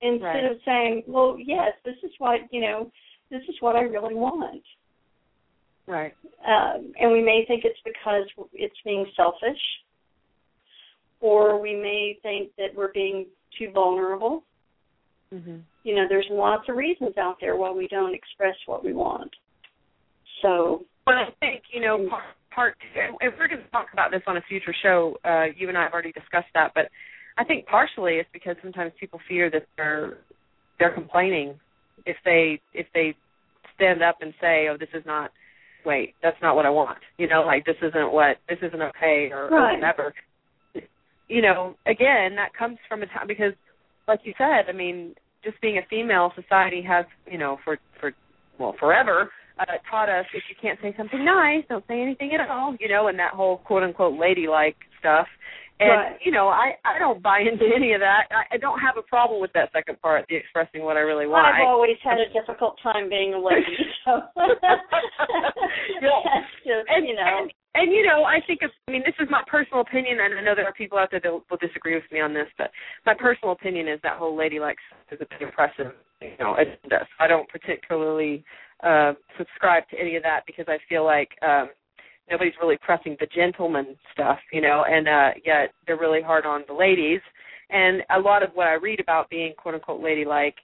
Instead 0.00 0.24
Right. 0.24 0.50
of 0.50 0.58
saying, 0.64 1.04
well, 1.06 1.36
yes, 1.38 1.72
this 1.84 1.94
is 2.02 2.10
what, 2.18 2.40
you 2.50 2.60
know, 2.60 2.90
this 3.30 3.42
is 3.48 3.54
what 3.60 3.76
I 3.76 3.82
really 3.82 4.16
want. 4.16 4.62
Right. 5.86 6.12
Um, 6.44 6.92
and 6.98 7.12
we 7.12 7.22
may 7.22 7.44
think 7.46 7.64
it's 7.64 7.78
because 7.84 8.26
it's 8.52 8.74
being 8.84 9.06
selfish, 9.14 9.60
or 11.20 11.60
we 11.60 11.76
may 11.76 12.18
think 12.20 12.50
that 12.58 12.74
we're 12.74 12.92
being 12.92 13.26
too 13.56 13.70
vulnerable. 13.72 14.42
Mm-hmm. 15.32 15.56
You 15.84 15.94
know, 15.96 16.04
there's 16.08 16.26
lots 16.30 16.68
of 16.68 16.76
reasons 16.76 17.14
out 17.18 17.36
there 17.40 17.56
why 17.56 17.72
we 17.72 17.88
don't 17.88 18.14
express 18.14 18.54
what 18.66 18.84
we 18.84 18.92
want. 18.92 19.30
So, 20.42 20.84
but 21.06 21.14
I 21.14 21.28
think 21.40 21.62
you 21.72 21.80
know 21.80 22.08
part, 22.08 22.24
part 22.54 22.76
and 22.96 23.16
we're 23.38 23.48
going 23.48 23.62
to 23.62 23.70
talk 23.70 23.86
about 23.92 24.10
this 24.10 24.22
on 24.26 24.36
a 24.36 24.42
future 24.48 24.74
show. 24.82 25.16
Uh, 25.24 25.44
you 25.56 25.68
and 25.68 25.78
I 25.78 25.84
have 25.84 25.92
already 25.92 26.12
discussed 26.12 26.52
that, 26.54 26.72
but 26.74 26.88
I 27.38 27.44
think 27.44 27.66
partially 27.66 28.14
it's 28.14 28.28
because 28.32 28.56
sometimes 28.62 28.92
people 29.00 29.20
fear 29.28 29.50
that 29.50 29.66
they're 29.76 30.18
they're 30.78 30.94
complaining 30.94 31.58
if 32.04 32.16
they 32.24 32.60
if 32.74 32.86
they 32.94 33.14
stand 33.74 34.02
up 34.02 34.16
and 34.20 34.34
say, 34.40 34.68
"Oh, 34.68 34.76
this 34.78 34.88
is 34.94 35.04
not 35.06 35.30
wait, 35.86 36.14
that's 36.22 36.36
not 36.42 36.56
what 36.56 36.66
I 36.66 36.70
want." 36.70 36.98
You 37.18 37.28
know, 37.28 37.42
like 37.42 37.64
this 37.64 37.76
isn't 37.80 38.12
what 38.12 38.36
this 38.48 38.58
isn't 38.62 38.82
okay 38.82 39.30
or, 39.32 39.48
right. 39.48 39.72
or 39.72 39.74
whatever. 39.76 40.14
You 41.28 41.40
know, 41.40 41.76
again, 41.86 42.36
that 42.36 42.52
comes 42.58 42.78
from 42.88 43.02
a 43.02 43.06
time 43.06 43.26
because, 43.26 43.54
like 44.06 44.20
you 44.24 44.34
said, 44.36 44.68
I 44.68 44.72
mean, 44.72 45.14
just 45.44 45.60
being 45.60 45.78
a 45.78 45.86
female, 45.88 46.32
society 46.34 46.82
has 46.82 47.04
you 47.30 47.38
know 47.38 47.58
for 47.64 47.78
for 48.00 48.12
well 48.58 48.74
forever 48.78 49.30
uh, 49.58 49.64
taught 49.90 50.08
us 50.08 50.24
if 50.34 50.42
you 50.48 50.56
can't 50.60 50.78
say 50.82 50.94
something 50.96 51.24
nice, 51.24 51.64
don't 51.68 51.84
say 51.86 52.00
anything 52.00 52.32
at 52.32 52.48
all. 52.48 52.76
You 52.80 52.88
know, 52.88 53.08
and 53.08 53.18
that 53.18 53.32
whole 53.32 53.58
quote 53.58 53.82
unquote 53.82 54.18
ladylike 54.18 54.76
stuff. 54.98 55.26
And 55.80 55.90
right. 55.90 56.18
you 56.24 56.30
know, 56.30 56.48
I 56.48 56.72
I 56.84 56.98
don't 56.98 57.22
buy 57.22 57.40
into 57.40 57.64
any 57.74 57.92
of 57.92 58.00
that. 58.00 58.28
I, 58.30 58.54
I 58.54 58.58
don't 58.58 58.78
have 58.78 58.96
a 58.96 59.02
problem 59.02 59.40
with 59.40 59.52
that 59.54 59.70
second 59.72 60.00
part, 60.00 60.26
the 60.28 60.36
expressing 60.36 60.82
what 60.84 60.96
I 60.96 61.00
really 61.00 61.26
want. 61.26 61.46
I've 61.46 61.66
always 61.66 61.96
had 62.04 62.18
a 62.18 62.28
difficult 62.32 62.78
time 62.82 63.08
being 63.08 63.34
a 63.34 63.38
lady, 63.38 63.76
so 64.04 64.20
yeah. 66.00 66.10
just, 66.62 66.86
and, 66.88 67.06
you 67.06 67.14
know. 67.14 67.22
And, 67.26 67.52
and 67.74 67.92
you 67.92 68.04
know, 68.06 68.24
I 68.24 68.38
think 68.46 68.60
it's, 68.62 68.74
I 68.86 68.90
mean, 68.90 69.02
this 69.04 69.14
is 69.18 69.28
my 69.30 69.42
personal 69.46 69.80
opinion, 69.80 70.18
and 70.20 70.38
I 70.38 70.42
know 70.42 70.54
there 70.54 70.66
are 70.66 70.74
people 70.74 70.98
out 70.98 71.10
there 71.10 71.20
that 71.20 71.32
will, 71.32 71.42
disagree 71.60 71.94
with 71.94 72.04
me 72.12 72.20
on 72.20 72.34
this, 72.34 72.48
but 72.58 72.70
my 73.06 73.14
personal 73.14 73.52
opinion 73.52 73.88
is 73.88 73.98
that 74.02 74.18
whole 74.18 74.36
ladylike 74.36 74.76
stuff 74.88 75.20
is 75.20 75.26
a 75.26 75.28
bit 75.30 75.46
impressive. 75.46 75.92
You 76.20 76.32
know, 76.38 76.56
does. 76.88 77.06
I 77.18 77.26
don't 77.26 77.48
particularly 77.48 78.44
uh 78.82 79.12
subscribe 79.38 79.88
to 79.90 79.98
any 79.98 80.16
of 80.16 80.22
that 80.24 80.40
because 80.46 80.66
I 80.68 80.78
feel 80.88 81.04
like 81.04 81.30
um 81.42 81.70
nobody's 82.30 82.54
really 82.60 82.78
pressing 82.80 83.16
the 83.18 83.26
gentleman 83.26 83.96
stuff, 84.12 84.38
you 84.52 84.60
know, 84.60 84.84
and 84.88 85.08
uh 85.08 85.30
yet 85.44 85.72
they're 85.86 85.98
really 85.98 86.22
hard 86.22 86.46
on 86.46 86.62
the 86.68 86.74
ladies. 86.74 87.20
And 87.70 88.02
a 88.14 88.20
lot 88.20 88.42
of 88.42 88.50
what 88.54 88.66
I 88.66 88.74
read 88.74 89.00
about 89.00 89.30
being 89.30 89.54
quote 89.56 89.74
unquote 89.74 90.00
ladylike 90.00 90.56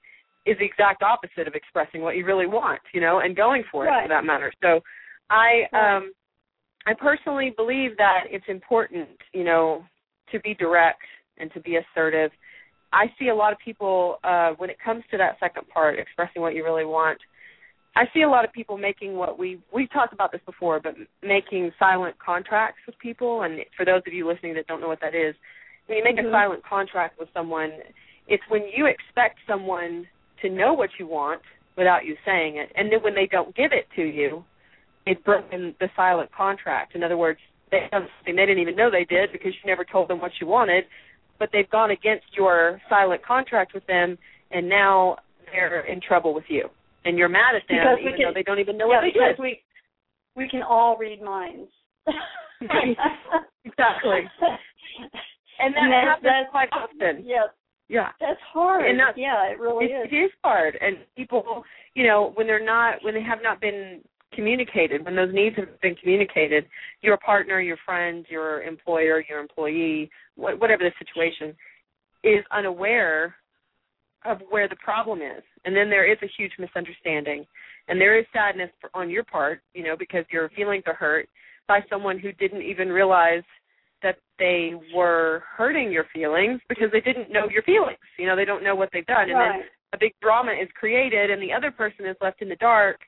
is 0.46 0.56
the 0.58 0.64
exact 0.64 1.02
opposite 1.02 1.48
of 1.48 1.54
expressing 1.54 2.02
what 2.02 2.16
you 2.16 2.24
really 2.24 2.46
want, 2.46 2.80
you 2.92 3.00
know, 3.00 3.20
and 3.20 3.34
going 3.34 3.64
for 3.70 3.84
it 3.84 3.88
right. 3.88 4.04
for 4.04 4.08
that 4.08 4.24
matter. 4.24 4.52
So 4.62 4.80
I 5.30 5.62
um 5.72 6.12
I 6.88 6.94
personally 6.94 7.52
believe 7.54 7.98
that 7.98 8.24
it's 8.30 8.46
important, 8.48 9.10
you 9.34 9.44
know, 9.44 9.84
to 10.32 10.40
be 10.40 10.54
direct 10.54 11.02
and 11.36 11.52
to 11.52 11.60
be 11.60 11.76
assertive. 11.76 12.30
I 12.94 13.12
see 13.18 13.28
a 13.28 13.34
lot 13.34 13.52
of 13.52 13.58
people 13.62 14.16
uh 14.24 14.52
when 14.56 14.70
it 14.70 14.78
comes 14.82 15.02
to 15.10 15.18
that 15.18 15.36
second 15.38 15.68
part, 15.68 15.98
expressing 15.98 16.40
what 16.40 16.54
you 16.54 16.64
really 16.64 16.86
want, 16.86 17.18
I 17.94 18.04
see 18.14 18.22
a 18.22 18.28
lot 18.28 18.44
of 18.46 18.52
people 18.52 18.78
making 18.78 19.16
what 19.16 19.38
we 19.38 19.60
we've 19.74 19.92
talked 19.92 20.14
about 20.14 20.32
this 20.32 20.40
before, 20.46 20.80
but 20.80 20.94
making 21.22 21.72
silent 21.78 22.16
contracts 22.24 22.80
with 22.86 22.98
people. 22.98 23.42
And 23.42 23.60
for 23.76 23.84
those 23.84 24.02
of 24.06 24.12
you 24.14 24.26
listening 24.26 24.54
that 24.54 24.66
don't 24.66 24.80
know 24.80 24.88
what 24.88 25.00
that 25.02 25.14
is, 25.14 25.34
when 25.86 25.98
you 25.98 26.04
make 26.04 26.16
mm-hmm. 26.16 26.28
a 26.28 26.38
silent 26.38 26.62
contract 26.64 27.18
with 27.18 27.28
someone, 27.34 27.70
it's 28.28 28.42
when 28.48 28.62
you 28.74 28.86
expect 28.86 29.40
someone 29.46 30.06
to 30.42 30.48
know 30.48 30.72
what 30.72 30.90
you 30.98 31.06
want 31.06 31.42
without 31.76 32.06
you 32.06 32.16
saying 32.24 32.56
it, 32.56 32.70
and 32.76 32.90
then 32.90 33.02
when 33.02 33.14
they 33.14 33.26
don't 33.26 33.54
give 33.54 33.72
it 33.72 33.86
to 33.96 34.02
you, 34.02 34.44
it's 35.08 35.22
broken 35.24 35.74
the 35.80 35.88
silent 35.96 36.30
contract. 36.32 36.94
In 36.94 37.02
other 37.02 37.16
words, 37.16 37.38
they 37.70 37.80
done 37.90 38.06
something 38.18 38.36
they 38.36 38.46
didn't 38.46 38.62
even 38.62 38.76
know 38.76 38.90
they 38.90 39.04
did 39.04 39.30
because 39.32 39.52
you 39.52 39.66
never 39.66 39.84
told 39.84 40.08
them 40.08 40.20
what 40.20 40.32
you 40.40 40.46
wanted, 40.46 40.84
but 41.38 41.50
they've 41.52 41.70
gone 41.70 41.90
against 41.90 42.26
your 42.36 42.80
silent 42.88 43.24
contract 43.24 43.74
with 43.74 43.86
them, 43.86 44.16
and 44.50 44.68
now 44.68 45.16
they're 45.52 45.86
in 45.86 46.00
trouble 46.00 46.34
with 46.34 46.44
you 46.48 46.68
and 47.04 47.16
you're 47.16 47.28
mad 47.28 47.54
at 47.56 47.62
them 47.68 47.78
because 47.78 47.98
even 48.00 48.12
can, 48.16 48.24
though 48.26 48.34
they 48.34 48.42
don't 48.42 48.58
even 48.58 48.76
know 48.76 48.88
yeah, 48.90 48.96
what 48.96 49.02
they 49.02 49.12
because 49.12 49.36
did. 49.36 49.42
we 49.42 49.62
we 50.36 50.48
can 50.48 50.62
all 50.62 50.96
read 50.96 51.22
minds. 51.22 51.70
exactly. 53.64 54.20
And 55.60 55.74
that 55.74 55.82
and 55.82 55.92
that's, 55.92 56.06
happens 56.06 56.30
that's, 56.30 56.50
quite 56.52 56.68
often. 56.70 57.26
Yeah. 57.26 57.50
Yeah. 57.88 58.10
That's 58.20 58.38
hard. 58.52 58.88
And 58.88 58.96
that's, 58.96 59.18
yeah, 59.18 59.50
it 59.50 59.58
really 59.58 59.86
it, 59.86 60.06
is. 60.06 60.08
It 60.12 60.14
is 60.14 60.30
hard. 60.44 60.78
And 60.80 60.98
people, 61.16 61.64
you 61.94 62.06
know, 62.06 62.30
when 62.36 62.46
they're 62.46 62.64
not, 62.64 63.02
when 63.02 63.12
they 63.12 63.22
have 63.22 63.40
not 63.42 63.60
been 63.60 64.00
communicated, 64.38 65.04
when 65.04 65.16
those 65.16 65.34
needs 65.34 65.56
have 65.56 65.80
been 65.80 65.96
communicated, 65.96 66.64
your 67.00 67.16
partner, 67.16 67.60
your 67.60 67.76
friend, 67.84 68.24
your 68.28 68.62
employer, 68.62 69.24
your 69.28 69.40
employee, 69.40 70.08
whatever 70.36 70.84
the 70.84 70.92
situation, 71.04 71.56
is 72.22 72.44
unaware 72.52 73.34
of 74.24 74.38
where 74.50 74.68
the 74.68 74.76
problem 74.76 75.18
is. 75.18 75.42
And 75.64 75.74
then 75.74 75.90
there 75.90 76.10
is 76.10 76.18
a 76.22 76.30
huge 76.36 76.52
misunderstanding. 76.56 77.44
And 77.88 78.00
there 78.00 78.16
is 78.16 78.26
sadness 78.32 78.70
on 78.94 79.10
your 79.10 79.24
part, 79.24 79.60
you 79.74 79.82
know, 79.82 79.96
because 79.98 80.24
your 80.30 80.48
feelings 80.50 80.84
are 80.86 80.94
hurt 80.94 81.28
by 81.66 81.80
someone 81.90 82.18
who 82.18 82.30
didn't 82.32 82.62
even 82.62 82.90
realize 82.90 83.42
that 84.04 84.18
they 84.38 84.74
were 84.94 85.42
hurting 85.56 85.90
your 85.90 86.04
feelings 86.14 86.60
because 86.68 86.88
they 86.92 87.00
didn't 87.00 87.32
know 87.32 87.48
your 87.50 87.62
feelings. 87.64 87.98
You 88.18 88.26
know, 88.26 88.36
they 88.36 88.44
don't 88.44 88.62
know 88.62 88.76
what 88.76 88.90
they've 88.92 89.06
done. 89.06 89.30
And 89.30 89.32
right. 89.32 89.52
then 89.58 89.62
a 89.94 89.98
big 89.98 90.12
drama 90.22 90.52
is 90.52 90.68
created 90.78 91.30
and 91.30 91.42
the 91.42 91.52
other 91.52 91.72
person 91.72 92.06
is 92.06 92.16
left 92.20 92.40
in 92.40 92.48
the 92.48 92.56
dark. 92.56 93.00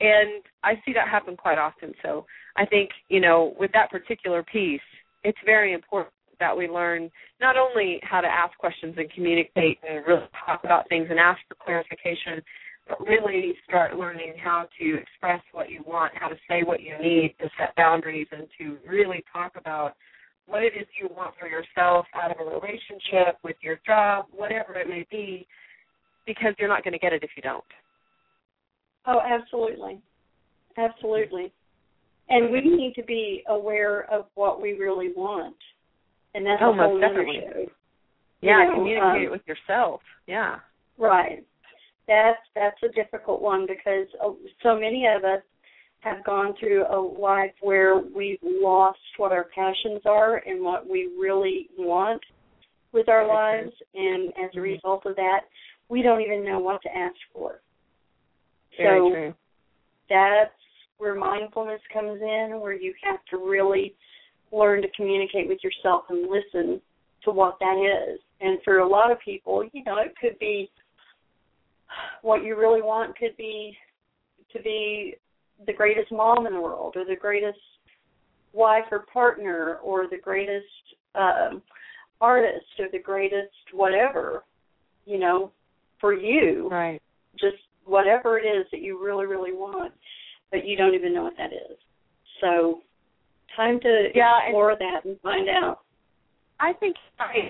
And 0.00 0.42
I 0.64 0.74
see 0.84 0.92
that 0.94 1.08
happen 1.08 1.36
quite 1.36 1.58
often. 1.58 1.92
So 2.02 2.24
I 2.56 2.64
think, 2.64 2.90
you 3.08 3.20
know, 3.20 3.54
with 3.58 3.70
that 3.72 3.90
particular 3.90 4.42
piece, 4.42 4.80
it's 5.24 5.38
very 5.44 5.74
important 5.74 6.14
that 6.38 6.56
we 6.56 6.68
learn 6.68 7.10
not 7.40 7.56
only 7.56 8.00
how 8.02 8.22
to 8.22 8.26
ask 8.26 8.56
questions 8.56 8.94
and 8.96 9.12
communicate 9.12 9.78
and 9.88 10.04
really 10.06 10.26
talk 10.46 10.64
about 10.64 10.88
things 10.88 11.08
and 11.10 11.18
ask 11.18 11.38
for 11.48 11.56
clarification, 11.62 12.42
but 12.88 12.98
really 13.06 13.52
start 13.68 13.98
learning 13.98 14.34
how 14.42 14.66
to 14.80 14.96
express 14.96 15.42
what 15.52 15.70
you 15.70 15.82
want, 15.86 16.12
how 16.14 16.28
to 16.28 16.36
say 16.48 16.62
what 16.62 16.80
you 16.80 16.96
need, 16.98 17.34
to 17.40 17.48
set 17.58 17.76
boundaries, 17.76 18.26
and 18.32 18.48
to 18.58 18.78
really 18.88 19.22
talk 19.30 19.52
about 19.56 19.94
what 20.46 20.62
it 20.62 20.72
is 20.74 20.86
you 21.00 21.08
want 21.14 21.34
for 21.38 21.46
yourself 21.46 22.06
out 22.14 22.30
of 22.30 22.38
a 22.40 22.50
relationship, 22.50 23.36
with 23.44 23.56
your 23.60 23.78
job, 23.86 24.24
whatever 24.32 24.74
it 24.74 24.88
may 24.88 25.06
be, 25.10 25.46
because 26.26 26.54
you're 26.58 26.68
not 26.68 26.82
going 26.82 26.92
to 26.92 26.98
get 26.98 27.12
it 27.12 27.22
if 27.22 27.30
you 27.36 27.42
don't. 27.42 27.62
Oh, 29.06 29.20
absolutely. 29.20 30.00
Absolutely. 30.76 31.52
And 32.28 32.52
we 32.52 32.60
need 32.60 32.94
to 32.94 33.02
be 33.02 33.42
aware 33.48 34.10
of 34.10 34.26
what 34.34 34.62
we 34.62 34.74
really 34.74 35.12
want 35.16 35.56
and 36.34 36.46
that's 36.46 36.62
oh, 36.64 36.70
a 36.70 36.76
whole 36.76 37.00
definitely. 37.00 37.40
show. 37.40 37.66
Yeah, 38.42 38.62
you 38.62 38.68
know, 38.68 38.74
communicate 38.74 39.26
um, 39.26 39.32
with 39.32 39.42
yourself. 39.46 40.00
Yeah. 40.26 40.56
Right. 40.98 41.44
That's 42.06 42.38
that's 42.54 42.76
a 42.82 42.88
difficult 42.88 43.42
one 43.42 43.66
because 43.66 44.06
uh, 44.24 44.30
so 44.62 44.74
many 44.74 45.06
of 45.06 45.24
us 45.24 45.42
have 46.00 46.24
gone 46.24 46.54
through 46.58 46.84
a 46.86 46.98
life 46.98 47.52
where 47.60 47.98
we've 47.98 48.38
lost 48.42 48.98
what 49.18 49.32
our 49.32 49.46
passions 49.54 50.00
are 50.06 50.36
and 50.46 50.64
what 50.64 50.88
we 50.88 51.10
really 51.18 51.68
want 51.76 52.22
with 52.92 53.08
our 53.08 53.26
lives, 53.28 53.70
and 53.94 54.30
as 54.30 54.50
a 54.54 54.58
Mhm. 54.58 54.62
result 54.62 55.06
of 55.06 55.14
that, 55.16 55.42
we 55.88 56.02
don't 56.02 56.22
even 56.22 56.44
know 56.44 56.58
what 56.58 56.82
to 56.82 56.96
ask 56.96 57.16
for. 57.32 57.60
Very 58.82 58.98
so 58.98 59.10
true. 59.10 59.34
that's 60.08 60.50
where 60.98 61.14
mindfulness 61.14 61.80
comes 61.92 62.20
in, 62.20 62.60
where 62.60 62.74
you 62.74 62.94
have 63.02 63.20
to 63.30 63.36
really 63.38 63.94
learn 64.52 64.82
to 64.82 64.88
communicate 64.96 65.48
with 65.48 65.58
yourself 65.62 66.04
and 66.08 66.28
listen 66.28 66.80
to 67.24 67.30
what 67.30 67.58
that 67.60 67.76
is. 67.78 68.20
And 68.40 68.58
for 68.64 68.78
a 68.78 68.88
lot 68.88 69.10
of 69.10 69.18
people, 69.20 69.64
you 69.72 69.84
know, 69.84 69.98
it 69.98 70.14
could 70.20 70.38
be 70.38 70.70
what 72.22 72.44
you 72.44 72.56
really 72.58 72.82
want 72.82 73.16
could 73.16 73.36
be 73.36 73.76
to 74.52 74.62
be 74.62 75.14
the 75.66 75.72
greatest 75.72 76.10
mom 76.10 76.46
in 76.46 76.54
the 76.54 76.60
world 76.60 76.94
or 76.96 77.04
the 77.04 77.16
greatest 77.16 77.58
wife 78.52 78.84
or 78.90 79.04
partner 79.12 79.78
or 79.82 80.06
the 80.08 80.16
greatest 80.16 80.66
um 81.14 81.62
artist 82.20 82.66
or 82.78 82.86
the 82.92 82.98
greatest 82.98 83.48
whatever, 83.72 84.44
you 85.06 85.18
know, 85.18 85.50
for 86.00 86.12
you. 86.12 86.68
Right. 86.70 87.00
Just 87.38 87.62
whatever 87.84 88.38
it 88.38 88.46
is 88.46 88.66
that 88.72 88.80
you 88.80 89.02
really, 89.02 89.26
really 89.26 89.52
want, 89.52 89.92
but 90.50 90.66
you 90.66 90.76
don't 90.76 90.94
even 90.94 91.14
know 91.14 91.22
what 91.22 91.36
that 91.38 91.52
is. 91.52 91.76
So 92.40 92.80
time 93.56 93.80
to 93.80 94.08
Yeah, 94.14 94.40
explore 94.44 94.76
that 94.78 95.04
and 95.04 95.18
find 95.20 95.48
out. 95.48 95.80
I 96.60 96.72
think 96.74 96.96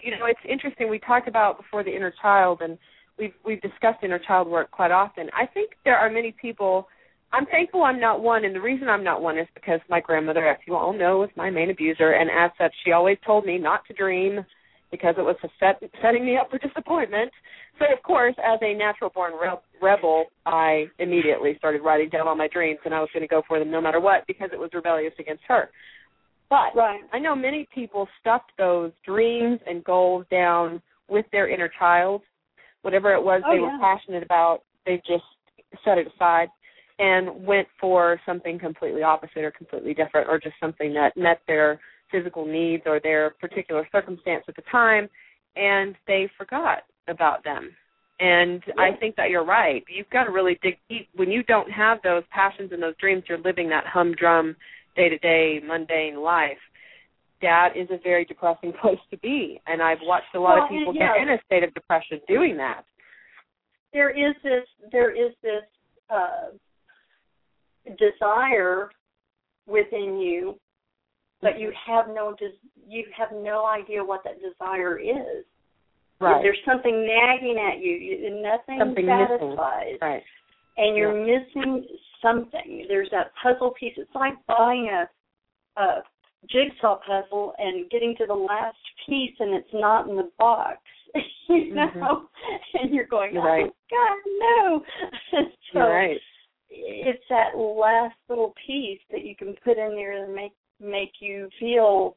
you 0.02 0.12
know 0.12 0.26
it's 0.26 0.40
interesting. 0.48 0.88
We 0.88 1.00
talked 1.00 1.28
about 1.28 1.56
before 1.56 1.82
the 1.82 1.94
inner 1.94 2.12
child, 2.22 2.60
and 2.62 2.78
we've 3.18 3.34
we've 3.44 3.60
discussed 3.60 4.02
inner 4.02 4.20
child 4.20 4.48
work 4.48 4.70
quite 4.70 4.92
often. 4.92 5.28
I 5.36 5.46
think 5.46 5.72
there 5.84 5.98
are 5.98 6.10
many 6.10 6.34
people. 6.40 6.88
I'm 7.32 7.46
thankful 7.46 7.84
I'm 7.84 8.00
not 8.00 8.22
one, 8.22 8.44
and 8.44 8.54
the 8.54 8.60
reason 8.60 8.88
I'm 8.88 9.04
not 9.04 9.22
one 9.22 9.38
is 9.38 9.46
because 9.54 9.80
my 9.88 10.00
grandmother, 10.00 10.48
as 10.48 10.58
you 10.66 10.74
all 10.74 10.92
know, 10.92 11.18
was 11.18 11.30
my 11.36 11.48
main 11.50 11.70
abuser, 11.70 12.12
and 12.12 12.28
as 12.28 12.50
such, 12.58 12.72
she 12.84 12.92
always 12.92 13.18
told 13.24 13.44
me 13.44 13.56
not 13.58 13.84
to 13.86 13.92
dream, 13.94 14.44
because 14.90 15.14
it 15.18 15.22
was 15.22 15.36
set, 15.58 15.82
setting 16.02 16.24
me 16.24 16.36
up 16.36 16.50
for 16.50 16.58
disappointment. 16.58 17.30
So, 17.78 17.86
of 17.96 18.02
course, 18.02 18.34
as 18.38 18.58
a 18.62 18.74
natural 18.74 19.10
born 19.14 19.32
rebel, 19.80 20.26
I 20.46 20.86
immediately 20.98 21.54
started 21.58 21.82
writing 21.82 22.08
down 22.08 22.28
all 22.28 22.36
my 22.36 22.48
dreams, 22.48 22.80
and 22.84 22.94
I 22.94 23.00
was 23.00 23.08
going 23.12 23.22
to 23.22 23.28
go 23.28 23.42
for 23.46 23.58
them 23.58 23.70
no 23.70 23.80
matter 23.80 24.00
what 24.00 24.26
because 24.26 24.50
it 24.52 24.58
was 24.58 24.70
rebellious 24.74 25.14
against 25.18 25.42
her. 25.48 25.70
But 26.50 26.74
right. 26.74 27.00
I 27.12 27.18
know 27.20 27.36
many 27.36 27.68
people 27.72 28.08
stuffed 28.20 28.52
those 28.58 28.90
dreams 29.06 29.60
and 29.66 29.84
goals 29.84 30.26
down 30.30 30.82
with 31.08 31.24
their 31.30 31.48
inner 31.48 31.70
child. 31.78 32.22
Whatever 32.82 33.14
it 33.14 33.22
was 33.22 33.42
oh, 33.46 33.52
they 33.52 33.60
yeah. 33.60 33.72
were 33.72 33.78
passionate 33.78 34.24
about, 34.24 34.62
they 34.84 34.96
just 35.06 35.24
set 35.84 35.98
it 35.98 36.08
aside 36.14 36.48
and 36.98 37.46
went 37.46 37.68
for 37.80 38.20
something 38.26 38.58
completely 38.58 39.02
opposite 39.02 39.38
or 39.38 39.50
completely 39.50 39.94
different 39.94 40.28
or 40.28 40.38
just 40.38 40.54
something 40.60 40.92
that 40.92 41.16
met 41.16 41.40
their 41.46 41.80
physical 42.10 42.44
needs 42.44 42.82
or 42.86 43.00
their 43.00 43.30
particular 43.40 43.88
circumstance 43.92 44.44
at 44.48 44.56
the 44.56 44.62
time 44.70 45.08
and 45.56 45.94
they 46.06 46.30
forgot 46.38 46.82
about 47.08 47.44
them. 47.44 47.70
And 48.20 48.62
yes. 48.66 48.76
I 48.78 48.92
think 48.98 49.16
that 49.16 49.30
you're 49.30 49.44
right. 49.44 49.82
You've 49.88 50.10
got 50.10 50.24
to 50.24 50.30
really 50.30 50.58
dig 50.62 50.76
deep. 50.88 51.08
When 51.14 51.30
you 51.30 51.42
don't 51.42 51.70
have 51.70 51.98
those 52.02 52.22
passions 52.30 52.70
and 52.72 52.82
those 52.82 52.96
dreams, 53.00 53.24
you're 53.28 53.38
living 53.38 53.68
that 53.70 53.84
humdrum, 53.86 54.56
day 54.94 55.08
to 55.08 55.18
day, 55.18 55.60
mundane 55.66 56.20
life. 56.20 56.58
That 57.40 57.70
is 57.74 57.88
a 57.90 57.98
very 58.02 58.26
depressing 58.26 58.72
place 58.82 58.98
to 59.10 59.16
be. 59.18 59.60
And 59.66 59.80
I've 59.82 59.98
watched 60.02 60.34
a 60.34 60.40
lot 60.40 60.56
well, 60.56 60.64
of 60.64 60.70
people 60.70 60.94
yeah. 60.94 61.14
get 61.14 61.22
in 61.22 61.30
a 61.30 61.38
state 61.46 61.64
of 61.64 61.72
depression 61.72 62.20
doing 62.28 62.56
that. 62.58 62.84
There 63.92 64.10
is 64.10 64.36
this 64.44 64.66
there 64.92 65.10
is 65.10 65.32
this 65.42 65.64
uh 66.10 66.50
desire 67.98 68.90
within 69.66 70.18
you 70.18 70.56
but 71.42 71.58
you 71.58 71.72
have 71.86 72.06
no 72.08 72.34
you 72.86 73.04
have 73.16 73.28
no 73.32 73.66
idea 73.66 74.04
what 74.04 74.22
that 74.24 74.38
desire 74.40 74.98
is. 74.98 75.44
Right. 76.20 76.42
There's 76.42 76.58
something 76.66 77.06
nagging 77.06 77.56
at 77.58 77.80
you. 77.80 77.92
you 77.92 78.42
nothing 78.42 78.78
something 78.78 79.06
satisfies. 79.06 79.84
Missing. 79.86 79.98
Right. 80.02 80.22
And 80.76 80.96
you're 80.96 81.26
yeah. 81.26 81.38
missing 81.38 81.86
something. 82.20 82.84
There's 82.88 83.08
that 83.10 83.32
puzzle 83.42 83.72
piece. 83.78 83.94
It's 83.96 84.14
like 84.14 84.34
buying 84.46 84.90
a 84.92 85.80
a 85.80 86.02
jigsaw 86.48 86.98
puzzle 87.06 87.54
and 87.58 87.90
getting 87.90 88.14
to 88.18 88.26
the 88.26 88.34
last 88.34 88.76
piece 89.06 89.34
and 89.38 89.54
it's 89.54 89.72
not 89.72 90.08
in 90.08 90.16
the 90.16 90.30
box. 90.38 90.78
you 91.48 91.74
know? 91.74 91.88
Mm-hmm. 91.88 92.76
And 92.82 92.94
you're 92.94 93.06
going, 93.06 93.36
Oh 93.36 93.42
right. 93.42 93.70
God, 93.90 94.18
no. 94.38 94.84
so 95.72 95.80
right. 95.80 96.18
it's 96.68 97.24
that 97.30 97.56
last 97.58 98.16
little 98.28 98.54
piece 98.66 99.00
that 99.10 99.24
you 99.24 99.34
can 99.36 99.54
put 99.64 99.78
in 99.78 99.94
there 99.94 100.24
and 100.24 100.34
make 100.34 100.52
make 100.80 101.12
you 101.20 101.48
feel 101.58 102.16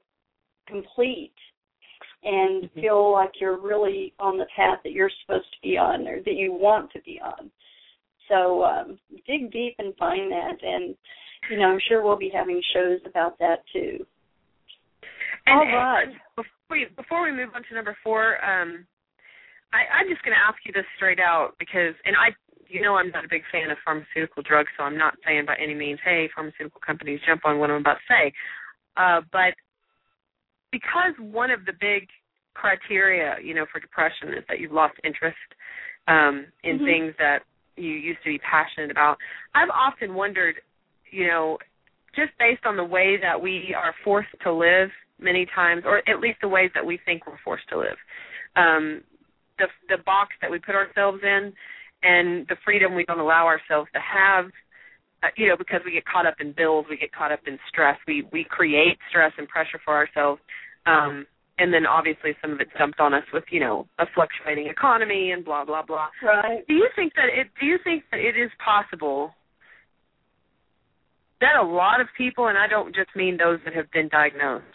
complete 0.67 1.34
and 2.24 2.63
mm-hmm. 2.63 2.79
feel 2.79 3.12
like 3.12 3.32
you're 3.39 3.60
really 3.60 4.13
on 4.20 4.38
the 4.38 4.48
path 4.55 4.79
that 4.84 4.93
you're 4.93 5.12
supposed 5.25 5.48
to 5.53 5.67
be 5.67 5.77
on 5.77 6.08
or 6.08 6.17
that 6.24 6.36
you 6.36 6.53
want 6.53 6.91
to 6.91 7.01
be 7.01 7.20
on. 7.24 7.51
So 8.29 8.63
um, 8.63 9.00
dig 9.27 9.51
deep 9.51 9.75
and 9.79 9.96
find 9.98 10.32
that, 10.32 10.55
and 10.62 10.96
you 11.51 11.60
know 11.60 11.65
I'm 11.65 11.79
sure 11.89 12.01
we'll 12.01 12.17
be 12.17 12.32
having 12.34 12.62
shows 12.74 13.00
about 13.05 13.38
that 13.39 13.58
too. 13.74 14.05
And, 15.46 15.60
All 15.60 15.65
right. 15.65 16.08
Before 16.38 16.48
we 16.72 16.88
before 16.96 17.24
we 17.24 17.32
move 17.32 17.50
on 17.53 17.63
to 17.67 17.75
number 17.75 17.98
four, 18.01 18.43
um, 18.43 18.86
I, 19.74 19.89
I'm 19.89 20.08
just 20.08 20.24
going 20.24 20.38
to 20.38 20.46
ask 20.46 20.62
you 20.65 20.72
this 20.72 20.86
straight 20.96 21.20
out 21.20 21.58
because, 21.58 21.98
and 22.05 22.15
I 22.15 22.29
you 22.67 22.82
know 22.82 22.96
I'm 22.96 23.10
not 23.12 23.25
a 23.25 23.29
big 23.29 23.43
fan 23.51 23.72
of 23.72 23.77
pharmaceutical 23.84 24.43
drugs, 24.43 24.70
so 24.77 24.84
I'm 24.84 24.98
not 24.98 25.15
saying 25.25 25.46
by 25.46 25.55
any 25.62 25.74
means, 25.74 26.00
hey, 26.03 26.29
pharmaceutical 26.34 26.82
companies 26.86 27.20
jump 27.25 27.41
on 27.46 27.60
what 27.60 27.70
I'm 27.70 27.82
about 27.82 27.98
to 27.98 28.08
say. 28.10 28.34
Uh, 28.98 29.22
but 29.32 29.53
because 30.72 31.13
one 31.20 31.51
of 31.51 31.65
the 31.65 31.74
big 31.79 32.08
criteria, 32.53 33.36
you 33.43 33.53
know, 33.53 33.65
for 33.72 33.79
depression 33.79 34.29
is 34.29 34.43
that 34.48 34.60
you've 34.60 34.72
lost 34.72 34.93
interest 35.03 35.38
um, 36.08 36.46
in 36.63 36.77
mm-hmm. 36.77 36.86
things 36.86 37.13
that 37.17 37.39
you 37.75 37.89
used 37.89 38.20
to 38.24 38.29
be 38.29 38.39
passionate 38.39 38.91
about, 38.91 39.17
I've 39.55 39.70
often 39.70 40.13
wondered, 40.13 40.55
you 41.12 41.27
know, 41.27 41.58
just 42.15 42.32
based 42.38 42.65
on 42.65 42.77
the 42.77 42.84
way 42.84 43.17
that 43.22 43.41
we 43.41 43.75
are 43.75 43.93
forced 44.03 44.36
to 44.43 44.53
live 44.53 44.89
many 45.20 45.48
times, 45.55 45.84
or 45.86 45.98
at 46.10 46.20
least 46.20 46.39
the 46.41 46.48
ways 46.48 46.70
that 46.75 46.86
we 46.86 47.00
think 47.05 47.25
we're 47.25 47.38
forced 47.43 47.67
to 47.70 47.77
live, 47.77 47.98
um, 48.55 49.01
the 49.58 49.67
the 49.89 50.03
box 50.05 50.30
that 50.41 50.52
we 50.52 50.60
put 50.60 50.76
ourselves 50.76 51.19
in 51.23 51.54
and 52.04 52.46
the 52.48 52.56
freedom 52.63 52.96
we 52.96 53.06
don't 53.06 53.20
allow 53.20 53.46
ourselves 53.46 53.89
to 53.94 54.00
have 54.00 54.46
uh, 55.24 55.28
you 55.38 55.48
know 55.48 55.56
because 55.58 55.82
we 55.86 55.92
get 55.92 56.06
caught 56.06 56.26
up 56.26 56.36
in 56.39 56.52
bills 56.52 56.86
we 56.89 56.98
get 56.98 57.12
caught 57.13 57.32
up 57.32 57.42
in 57.48 57.58
stress 57.70 57.98
we 58.08 58.28
we 58.32 58.46
create 58.50 58.98
stress 59.10 59.32
and 59.38 59.48
pressure 59.48 59.80
for 59.84 59.96
ourselves 59.96 60.42
um 60.86 61.26
and 61.60 61.74
then 61.74 61.86
obviously 61.86 62.32
some 62.42 62.52
of 62.52 62.60
it's 62.60 62.72
dumped 62.78 63.00
on 63.00 63.13
us 63.13 63.24
with 63.34 63.44
you 63.52 63.60
know 63.60 63.88
a 64.00 64.06
fluctuating 64.13 64.68
economy 64.68 65.32
and 65.32 65.46
blah 65.46 65.66
blah 65.66 65.84
blah 65.86 66.08
right 66.24 66.66
do 66.68 66.74
you 66.74 66.88
think 66.96 67.13
that 67.16 67.28
it 67.34 67.48
do 67.60 67.66
you 67.66 67.78
think 67.84 68.04
that 68.12 68.20
it 68.20 68.38
is 68.38 68.52
possible 68.63 69.32
that 71.42 71.56
a 71.60 71.66
lot 71.66 72.00
of 72.00 72.08
people 72.18 72.48
and 72.48 72.58
I 72.58 72.68
don't 72.68 72.96
just 72.96 73.10
mean 73.16 73.38
those 73.38 73.60
that 73.66 73.74
have 73.74 73.92
been 73.92 74.10
diagnosed 74.10 74.66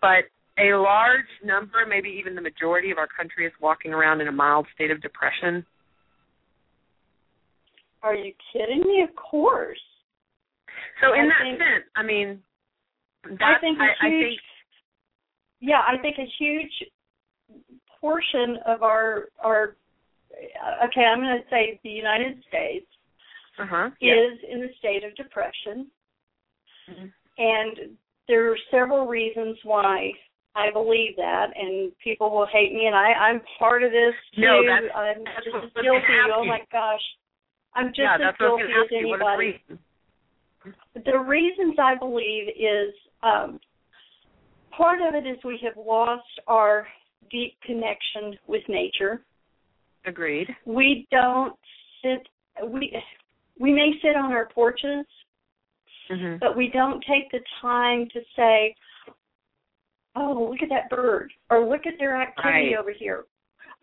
but 0.00 0.26
a 0.58 0.74
large 0.76 1.30
number, 1.42 1.86
maybe 1.88 2.10
even 2.20 2.34
the 2.34 2.42
majority 2.42 2.90
of 2.90 2.98
our 2.98 3.08
country 3.08 3.46
is 3.46 3.52
walking 3.60 3.92
around 3.92 4.20
in 4.20 4.28
a 4.28 4.32
mild 4.32 4.66
state 4.74 4.90
of 4.90 5.00
depression. 5.00 5.64
Are 8.02 8.14
you 8.14 8.32
kidding 8.52 8.80
me? 8.80 9.02
Of 9.02 9.14
course. 9.14 9.78
So 11.00 11.14
in 11.14 11.20
I 11.20 11.28
that 11.28 11.42
think, 11.42 11.58
sense, 11.58 11.84
I 11.96 12.02
mean, 12.02 12.42
I 13.24 13.60
think 13.60 13.78
a 13.78 14.04
I, 14.04 14.08
huge, 14.08 14.24
I 14.24 14.28
think, 14.28 14.40
yeah, 15.60 15.80
I 15.86 15.98
think 16.02 16.16
a 16.18 16.32
huge 16.38 16.72
portion 18.00 18.58
of 18.66 18.82
our 18.82 19.28
our 19.42 19.76
okay, 20.84 21.02
I'm 21.02 21.20
going 21.20 21.38
to 21.38 21.48
say 21.50 21.78
the 21.84 21.90
United 21.90 22.42
States 22.48 22.86
uh-huh, 23.60 23.90
is 24.00 24.38
in 24.50 24.64
a 24.64 24.74
state 24.78 25.04
of 25.04 25.14
depression, 25.16 25.86
mm-hmm. 26.90 27.06
and 27.38 27.96
there 28.28 28.50
are 28.50 28.56
several 28.70 29.06
reasons 29.06 29.58
why 29.62 30.10
I 30.54 30.70
believe 30.72 31.16
that, 31.16 31.46
and 31.56 31.92
people 32.02 32.30
will 32.30 32.46
hate 32.52 32.72
me, 32.72 32.86
and 32.86 32.96
I, 32.96 33.12
I'm 33.12 33.40
part 33.58 33.82
of 33.82 33.90
this 33.90 34.14
too. 34.34 34.42
No, 34.42 34.62
that's, 34.66 34.94
I'm 34.94 35.24
that's 35.24 35.44
just 35.44 35.54
what 35.54 35.64
as 35.64 35.70
was 35.74 35.82
guilty. 35.82 36.34
Oh 36.34 36.44
my 36.44 36.60
gosh, 36.70 37.00
I'm 37.74 37.88
just 37.88 38.00
yeah, 38.00 38.14
as 38.14 38.20
that's 38.20 38.40
what 38.40 38.48
I 38.48 38.52
was 38.52 38.60
guilty 38.60 38.72
as 38.72 38.84
ask 38.84 38.92
you. 38.92 39.08
What 39.08 39.14
is 39.14 39.20
the 39.20 39.26
anybody. 39.26 39.62
reason? 39.68 39.78
The 41.12 41.18
reasons 41.18 41.74
I 41.80 41.94
believe 41.98 42.48
is 42.48 42.94
um, 43.22 43.58
part 44.76 45.00
of 45.00 45.14
it 45.14 45.26
is 45.26 45.36
we 45.44 45.58
have 45.64 45.76
lost 45.82 46.22
our 46.46 46.86
deep 47.30 47.54
connection 47.64 48.38
with 48.46 48.62
nature. 48.68 49.22
Agreed. 50.06 50.48
We 50.66 51.06
don't 51.10 51.54
sit. 52.02 52.26
We 52.68 52.96
we 53.58 53.72
may 53.72 53.92
sit 54.02 54.16
on 54.16 54.32
our 54.32 54.48
porches, 54.48 55.06
Mm-hmm. 56.10 56.38
but 56.40 56.56
we 56.56 56.68
don't 56.68 57.02
take 57.08 57.30
the 57.30 57.40
time 57.62 58.06
to 58.12 58.20
say, 58.36 58.74
"Oh, 60.14 60.48
look 60.50 60.60
at 60.62 60.68
that 60.68 60.90
bird," 60.90 61.32
or 61.48 61.64
"Look 61.66 61.86
at 61.86 61.94
their 61.98 62.20
activity 62.20 62.74
Right. 62.74 62.76
over 62.78 62.90
here." 62.92 63.24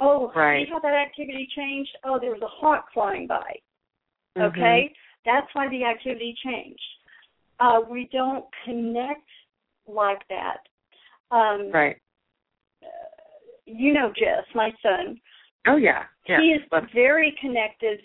Oh, 0.01 0.31
Right. 0.35 0.65
see 0.65 0.71
how 0.71 0.79
that 0.79 0.93
activity 0.93 1.47
changed? 1.55 1.89
Oh, 2.03 2.19
there 2.19 2.31
was 2.31 2.41
a 2.41 2.47
hawk 2.47 2.85
flying 2.93 3.25
by. 3.27 3.59
Mm-hmm. 4.37 4.59
Okay, 4.59 4.93
that's 5.25 5.47
why 5.53 5.67
the 5.69 5.83
activity 5.83 6.35
changed. 6.43 6.81
Uh, 7.59 7.81
we 7.89 8.07
don't 8.11 8.45
connect 8.63 9.27
like 9.87 10.21
that. 10.29 10.57
Um, 11.35 11.71
Right. 11.71 11.97
uh, 12.83 12.87
you 13.65 13.93
know, 13.93 14.11
Jess, 14.17 14.45
my 14.55 14.71
son. 14.81 15.19
Oh 15.67 15.75
yeah. 15.75 16.03
Yeah. 16.27 16.39
He 16.41 16.47
is 16.53 16.61
very 16.93 17.35
connected 17.41 17.99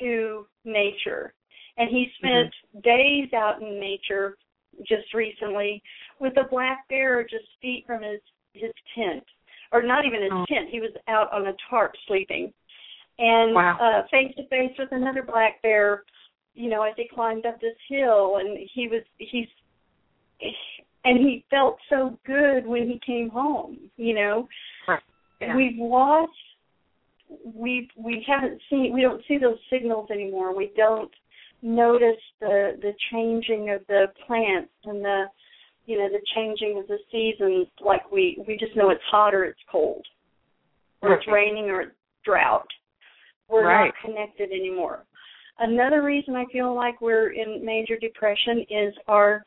to 0.00 0.46
nature, 0.64 1.32
and 1.76 1.88
he 1.88 2.10
spent 2.18 2.52
Mm-hmm. 2.74 2.80
days 2.80 3.32
out 3.32 3.62
in 3.62 3.80
nature 3.80 4.36
just 4.86 5.12
recently 5.14 5.82
with 6.20 6.36
a 6.36 6.44
black 6.50 6.86
bear 6.88 7.22
just 7.24 7.46
feet 7.60 7.84
from 7.86 8.02
his 8.02 8.20
his 8.52 8.72
tent, 8.94 9.24
or 9.72 9.82
not 9.82 10.04
even 10.04 10.22
his 10.22 10.32
Oh. 10.32 10.44
tent. 10.48 10.68
He 10.70 10.80
was 10.80 10.92
out 11.08 11.32
on 11.32 11.46
a 11.46 11.54
tarp 11.70 11.94
sleeping, 12.06 12.52
and 13.18 13.54
Wow. 13.54 13.78
uh, 13.80 14.06
face 14.08 14.34
to 14.36 14.46
face 14.48 14.72
with 14.78 14.92
another 14.92 15.22
black 15.22 15.60
bear. 15.62 16.04
You 16.54 16.70
know, 16.70 16.82
as 16.82 16.94
he 16.96 17.08
climbed 17.08 17.46
up 17.46 17.60
this 17.60 17.76
hill, 17.88 18.38
and 18.38 18.58
he 18.74 18.88
was 18.88 19.02
he's 19.18 19.46
and 21.04 21.18
he 21.18 21.44
felt 21.50 21.78
so 21.88 22.18
good 22.26 22.66
when 22.66 22.88
he 22.88 23.00
came 23.04 23.30
home. 23.30 23.78
You 23.96 24.14
know, 24.14 24.48
yeah. 25.40 25.54
we've 25.56 25.78
lost 25.78 26.32
we 27.44 27.88
we 27.96 28.24
haven't 28.26 28.60
seen 28.70 28.92
we 28.92 29.02
don't 29.02 29.22
see 29.28 29.38
those 29.38 29.58
signals 29.70 30.10
anymore. 30.10 30.54
We 30.56 30.72
don't 30.76 31.10
notice 31.62 32.20
the 32.40 32.78
the 32.80 32.92
changing 33.12 33.70
of 33.70 33.86
the 33.88 34.06
plants 34.26 34.72
and 34.84 35.04
the 35.04 35.24
you 35.86 35.98
know 35.98 36.08
the 36.08 36.22
changing 36.34 36.78
of 36.78 36.86
the 36.86 36.98
seasons 37.10 37.66
like 37.84 38.10
we 38.10 38.42
we 38.46 38.56
just 38.56 38.76
know 38.76 38.90
it's 38.90 39.02
hot 39.10 39.34
or 39.34 39.44
it's 39.44 39.60
cold 39.70 40.04
or 41.02 41.14
it's 41.14 41.26
raining 41.28 41.70
or 41.70 41.82
it's 41.82 41.96
drought. 42.24 42.66
We're 43.48 43.66
Right. 43.66 43.86
not 43.86 43.96
connected 43.96 44.52
anymore. 44.52 45.04
Another 45.58 46.02
reason 46.02 46.36
I 46.36 46.44
feel 46.46 46.74
like 46.74 47.00
we're 47.00 47.30
in 47.30 47.64
major 47.64 47.96
depression 47.96 48.64
is 48.70 48.94
our 49.08 49.44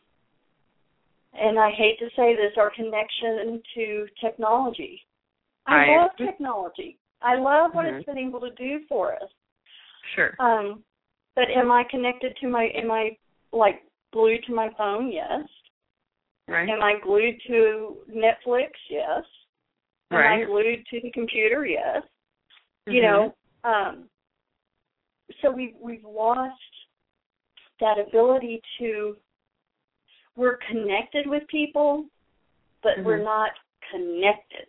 and 1.33 1.57
I 1.57 1.71
hate 1.71 1.97
to 1.99 2.09
say 2.09 2.35
this, 2.35 2.57
our 2.57 2.69
connection 2.71 3.63
to 3.73 4.07
technology. 4.19 5.01
I 5.65 5.77
Right. 5.77 5.97
love 5.97 6.11
technology. 6.17 6.97
I 7.21 7.35
love 7.35 7.73
what 7.73 7.85
Mhm. 7.85 7.99
it's 7.99 8.05
been 8.05 8.17
able 8.17 8.41
to 8.41 8.49
do 8.51 8.81
for 8.89 9.13
us. 9.15 9.31
Sure. 10.13 10.35
Um, 10.39 10.83
but 11.35 11.49
am 11.49 11.71
I 11.71 11.85
connected 11.85 12.35
to 12.37 12.49
my? 12.49 12.65
Am 12.71 12.91
I 12.91 13.17
like 13.53 13.81
glued 14.11 14.43
to 14.43 14.53
my 14.53 14.69
phone? 14.71 15.09
Yes. 15.09 15.47
Right. 16.47 16.67
Am 16.67 16.83
I 16.83 16.95
glued 16.95 17.39
to 17.43 18.05
Netflix? 18.09 18.71
Yes. 18.89 19.23
Am 20.11 20.17
I 20.17 20.43
glued 20.43 20.85
to 20.87 20.99
the 20.99 21.11
computer? 21.11 21.65
Yes. 21.65 22.03
You 22.87 23.01
Mhm. 23.01 23.03
know, 23.03 23.35
um, 23.63 24.09
so 25.41 25.51
we've 25.51 25.75
we've 25.81 26.03
lost 26.05 26.59
that 27.79 27.97
ability 27.99 28.61
to. 28.79 29.15
We're 30.35 30.57
connected 30.69 31.27
with 31.27 31.43
people, 31.47 32.05
but 32.83 32.93
we're 33.03 33.19
Mhm. 33.19 33.25
not 33.25 33.51
connected. 33.91 34.67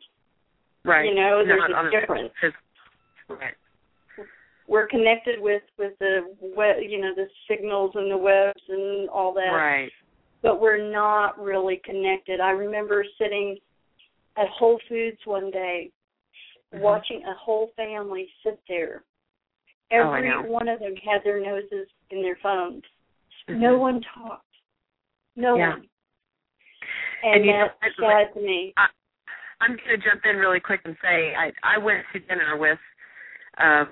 Right. 0.85 1.09
You 1.09 1.15
know, 1.15 1.45
there's 1.45 1.71
a 1.71 1.91
difference. 1.91 2.33
Right. 3.29 3.55
We're 4.67 4.87
connected 4.87 5.41
with 5.41 5.63
with 5.79 5.99
the 5.99 6.35
web, 6.41 6.83
you 6.83 6.99
know, 7.01 7.15
the 7.15 7.29
signals 7.49 7.95
and 7.95 8.11
the 8.11 8.17
webs 8.17 8.63
and 8.69 9.09
all 9.11 9.33
that. 9.35 9.53
Right. 9.53 9.93
but 10.43 10.61
we're 10.61 10.91
not 10.91 11.39
really 11.39 11.77
connected. 11.85 12.41
I 12.41 12.51
remember 12.51 13.05
sitting 13.17 13.57
at 14.37 14.49
Whole 14.49 14.81
Foods 14.89 15.25
one 15.25 15.53
day 15.53 15.93
Mhm. 16.73 16.81
watching 16.81 17.25
a 17.25 17.35
whole 17.35 17.69
family 17.77 18.33
sit 18.43 18.61
there. 18.69 19.05
Oh, 19.93 20.13
Every 20.13 20.29
know. 20.29 20.43
one 20.43 20.69
of 20.69 20.81
them 20.81 20.97
had 20.97 21.23
their 21.23 21.39
noses 21.41 21.89
in 22.11 22.23
their 22.23 22.37
phones. 22.37 22.83
Mhm. 23.49 23.59
No 23.59 23.79
one 23.79 24.01
talked. 24.01 24.47
No 25.37 25.57
Yeah. 25.57 25.71
one. 25.71 25.89
And, 27.23 27.35
And 27.35 27.45
you 27.45 27.53
know, 27.53 27.71
that's 27.81 27.97
sad 27.97 28.35
to 28.35 28.41
me. 28.41 28.73
I, 28.77 28.89
I'm 29.61 29.77
going 29.77 29.89
to 29.89 29.97
jump 29.99 30.25
in 30.25 30.37
really 30.39 30.61
quick 30.61 30.81
and 30.85 30.97
say 31.01 31.35
I 31.35 31.53
I 31.63 31.79
went 31.79 32.05
to 32.13 32.19
dinner 32.21 32.57
with 32.57 32.81
uh, 33.59 33.85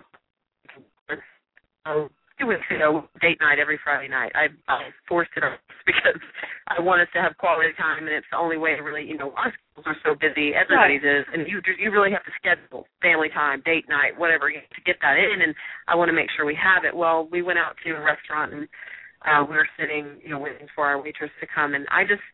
oh, 1.86 2.10
two 2.38 2.46
weeks 2.46 2.68
ago 2.70 3.08
date 3.20 3.40
night 3.40 3.58
every 3.58 3.78
Friday 3.78 4.08
night. 4.08 4.32
I, 4.34 4.48
I 4.68 4.90
forced 5.06 5.30
it 5.36 5.44
on 5.44 5.58
because 5.90 6.20
I 6.68 6.80
want 6.80 7.02
us 7.02 7.08
to 7.14 7.20
have 7.20 7.36
quality 7.38 7.70
time, 7.76 8.06
and 8.06 8.14
it's 8.14 8.26
the 8.30 8.38
only 8.38 8.56
way 8.56 8.76
to 8.76 8.82
really 8.82 9.04
you 9.04 9.16
know 9.16 9.32
our 9.36 9.52
schedules 9.52 9.86
are 9.86 10.00
so 10.04 10.14
busy, 10.14 10.52
everybody's 10.54 11.02
is, 11.02 11.24
and 11.32 11.46
you 11.48 11.60
you 11.78 11.90
really 11.90 12.12
have 12.12 12.24
to 12.24 12.34
schedule 12.38 12.86
family 13.02 13.28
time, 13.32 13.62
date 13.64 13.88
night, 13.88 14.16
whatever 14.16 14.50
to 14.50 14.80
get 14.84 14.96
that 15.02 15.16
in, 15.18 15.42
and 15.42 15.54
I 15.88 15.96
want 15.96 16.08
to 16.08 16.16
make 16.16 16.28
sure 16.36 16.46
we 16.46 16.58
have 16.58 16.84
it. 16.84 16.94
Well, 16.94 17.28
we 17.30 17.42
went 17.42 17.58
out 17.58 17.76
to 17.84 17.90
a 17.92 18.00
restaurant 18.00 18.52
and 18.54 18.68
uh, 19.26 19.44
we 19.44 19.56
were 19.56 19.68
sitting 19.78 20.20
you 20.22 20.30
know 20.30 20.38
waiting 20.38 20.68
for 20.74 20.86
our 20.86 21.00
waitress 21.00 21.30
to 21.40 21.46
come, 21.46 21.74
and 21.74 21.86
I 21.90 22.04
just 22.04 22.24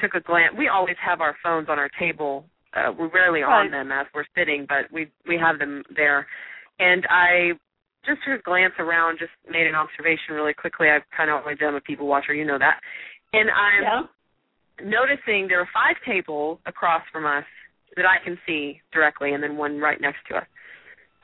took 0.00 0.14
a 0.14 0.24
glance. 0.24 0.54
We 0.56 0.68
always 0.68 0.96
have 1.04 1.20
our 1.20 1.36
phones 1.42 1.68
on 1.68 1.78
our 1.78 1.90
table. 1.98 2.44
Uh, 2.74 2.90
we're 2.98 3.12
rarely 3.12 3.42
on 3.42 3.70
them 3.70 3.92
as 3.92 4.06
we're 4.14 4.24
sitting, 4.36 4.66
but 4.68 4.90
we 4.92 5.10
we 5.28 5.36
have 5.36 5.58
them 5.58 5.82
there. 5.94 6.26
And 6.78 7.06
I 7.10 7.52
just 8.04 8.20
a 8.26 8.38
glance 8.42 8.74
around, 8.78 9.18
just 9.18 9.32
made 9.48 9.66
an 9.66 9.74
observation 9.74 10.34
really 10.34 10.54
quickly. 10.54 10.88
I've 10.88 11.08
kind 11.16 11.30
of 11.30 11.42
always 11.42 11.58
been 11.58 11.74
a 11.74 11.80
people 11.80 12.06
watcher, 12.06 12.34
you 12.34 12.44
know 12.44 12.58
that. 12.58 12.80
And 13.32 13.50
I'm 13.50 13.82
Yeah. 13.82 14.02
noticing 14.82 15.48
there 15.48 15.60
are 15.60 15.66
five 15.72 15.96
tables 16.04 16.58
across 16.66 17.02
from 17.10 17.26
us 17.26 17.44
that 17.96 18.06
I 18.06 18.18
can 18.18 18.38
see 18.46 18.80
directly, 18.92 19.32
and 19.32 19.42
then 19.42 19.56
one 19.56 19.78
right 19.78 20.00
next 20.00 20.24
to 20.28 20.36
us. 20.36 20.46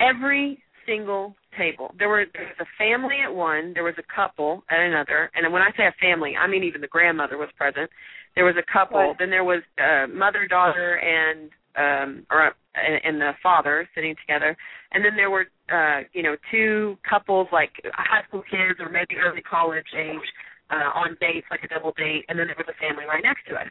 Every 0.01 0.63
single 0.87 1.37
table. 1.57 1.95
There 1.99 2.09
were 2.09 2.25
there 2.33 2.45
was 2.45 2.61
a 2.61 2.67
family 2.79 3.21
at 3.21 3.35
one, 3.35 3.75
there 3.75 3.85
was 3.85 3.99
a 3.99 4.03
couple 4.15 4.65
at 4.71 4.81
another, 4.81 5.31
and 5.35 5.53
when 5.53 5.63
I 5.63 5.71
say 5.77 5.87
a 5.87 5.93
family, 6.01 6.37
I 6.37 6.47
mean 6.47 6.63
even 6.63 6.81
the 6.81 6.89
grandmother 6.89 7.37
was 7.37 7.51
present. 7.57 7.91
There 8.35 8.45
was 8.45 8.57
a 8.57 8.63
couple, 8.73 8.99
Right. 8.99 9.19
then 9.19 9.31
there 9.31 9.45
was 9.45 9.63
uh, 9.79 10.07
mother, 10.07 10.47
daughter, 10.47 10.97
and 10.97 11.51
um 11.77 12.27
or 12.31 12.55
and, 12.75 13.01
and 13.05 13.21
the 13.21 13.33
father 13.43 13.89
sitting 13.95 14.15
together, 14.17 14.57
and 14.93 15.05
then 15.05 15.17
there 15.17 15.31
were 15.31 15.47
uh 15.73 16.01
you 16.13 16.23
know 16.23 16.37
two 16.51 16.97
couples 17.09 17.49
like 17.53 17.71
high 17.95 18.23
school 18.29 18.43
kids 18.43 18.79
or 18.81 18.89
maybe 18.89 19.17
early 19.17 19.43
college 19.43 19.87
age 19.97 20.29
uh 20.71 20.91
on 20.95 21.17
dates 21.21 21.47
like 21.51 21.61
a 21.65 21.69
double 21.69 21.93
date, 21.97 22.25
and 22.29 22.39
then 22.39 22.47
there 22.47 22.57
was 22.59 22.67
a 22.69 22.79
family 22.81 23.05
right 23.07 23.23
next 23.23 23.47
to 23.49 23.55
it. 23.55 23.69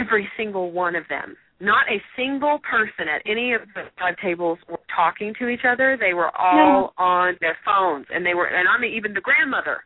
Every 0.00 0.28
single 0.36 0.72
one 0.72 0.96
of 0.96 1.04
them 1.08 1.36
not 1.62 1.86
a 1.86 2.02
single 2.18 2.58
person 2.58 3.06
at 3.06 3.22
any 3.24 3.54
of 3.54 3.62
the 3.78 3.86
five 3.96 4.16
tables 4.18 4.58
were 4.68 4.80
talking 4.94 5.32
to 5.38 5.46
each 5.46 5.62
other. 5.62 5.96
They 5.98 6.12
were 6.12 6.34
all 6.36 6.92
on 6.98 7.36
their 7.40 7.56
phones, 7.64 8.06
and 8.12 8.26
they 8.26 8.34
were, 8.34 8.46
and 8.50 8.66
I 8.68 8.80
mean, 8.82 8.92
even 8.98 9.14
the 9.14 9.20
grandmother 9.22 9.78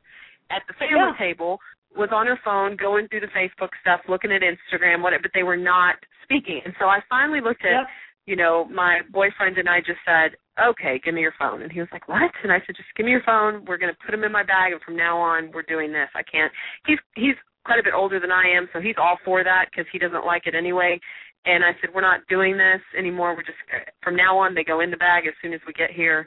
at 0.51 0.63
the 0.69 0.73
family 0.81 1.13
Yeah. 1.13 1.19
table 1.19 1.61
was 1.95 2.09
on 2.13 2.27
her 2.29 2.37
phone, 2.43 2.77
going 2.77 3.09
through 3.09 3.21
the 3.21 3.33
Facebook 3.37 3.77
stuff, 3.83 4.01
looking 4.09 4.33
at 4.33 4.41
Instagram, 4.41 5.03
whatever. 5.03 5.23
But 5.29 5.33
they 5.35 5.43
were 5.43 5.57
not 5.57 5.97
speaking. 6.23 6.63
And 6.65 6.75
so 6.79 6.87
I 6.89 7.01
finally 7.11 7.41
looked 7.43 7.65
at, 7.65 7.73
Yep. 7.73 7.87
You 8.27 8.37
know, 8.37 8.65
my 8.67 9.01
boyfriend 9.13 9.59
and 9.59 9.69
I 9.69 9.79
just 9.81 10.01
said, 10.05 10.37
"Okay, 10.61 11.01
give 11.05 11.15
me 11.15 11.21
your 11.21 11.35
phone." 11.39 11.63
And 11.63 11.71
he 11.73 11.81
was 11.81 11.89
like, 11.93 12.09
"What?" 12.09 12.31
And 12.43 12.53
I 12.53 12.59
said, 12.67 12.77
"Just 12.77 12.89
give 12.97 13.07
me 13.07 13.13
your 13.13 13.23
phone. 13.25 13.65
We're 13.65 13.79
going 13.79 13.93
to 13.93 13.99
put 14.05 14.11
them 14.13 14.25
in 14.25 14.33
my 14.33 14.43
bag, 14.43 14.73
and 14.73 14.83
from 14.83 14.97
now 14.97 15.19
on, 15.19 15.51
we're 15.53 15.63
doing 15.63 15.93
this. 15.93 16.09
I 16.15 16.23
can't." 16.23 16.53
He's 16.87 16.99
he's 17.15 17.37
quite 17.65 17.79
a 17.81 17.83
bit 17.83 17.95
older 17.95 18.21
than 18.21 18.31
I 18.31 18.45
am, 18.57 18.69
so 18.73 18.81
he's 18.81 18.95
all 18.99 19.19
for 19.25 19.43
that 19.43 19.67
because 19.71 19.87
he 19.93 19.99
doesn't 19.99 20.25
like 20.27 20.47
it 20.47 20.55
anyway. 20.55 21.01
And 21.47 21.65
I 21.65 21.73
said, 21.81 21.91
we're 21.95 22.01
not 22.01 22.27
doing 22.29 22.57
this 22.59 22.83
anymore. 22.99 23.35
We're 23.35 23.43
just 23.47 23.59
from 24.03 24.17
now 24.17 24.37
on 24.39 24.55
they 24.55 24.65
go 24.65 24.81
in 24.81 24.91
the 24.91 24.97
bag 24.97 25.27
as 25.27 25.35
soon 25.43 25.53
as 25.53 25.61
we 25.67 25.73
get 25.73 25.91
here 25.91 26.27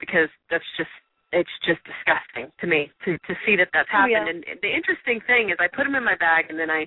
because 0.00 0.28
that's 0.50 0.66
just 0.76 0.90
it's 1.32 1.50
just 1.66 1.78
disgusting 1.86 2.50
to 2.60 2.66
me 2.66 2.90
to 3.04 3.18
to 3.18 3.34
see 3.46 3.54
that 3.56 3.68
that's 3.72 3.88
Oh, 3.94 4.06
happened. 4.06 4.42
yeah. 4.46 4.50
And 4.52 4.58
the 4.62 4.70
interesting 4.74 5.20
thing 5.26 5.50
is 5.50 5.56
I 5.58 5.66
put 5.70 5.84
them 5.84 5.94
in 5.94 6.04
my 6.04 6.16
bag 6.18 6.46
and 6.50 6.58
then 6.58 6.70
I 6.70 6.86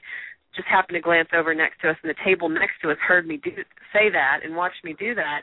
just 0.55 0.67
happened 0.67 0.95
to 0.95 1.01
glance 1.01 1.29
over 1.33 1.53
next 1.53 1.79
to 1.81 1.89
us 1.89 1.97
and 2.03 2.09
the 2.09 2.17
table 2.25 2.49
next 2.49 2.81
to 2.81 2.89
us 2.89 2.97
heard 3.05 3.27
me 3.27 3.37
do 3.37 3.51
say 3.93 4.09
that 4.09 4.39
and 4.43 4.55
watched 4.55 4.83
me 4.83 4.95
do 4.97 5.13
that. 5.15 5.41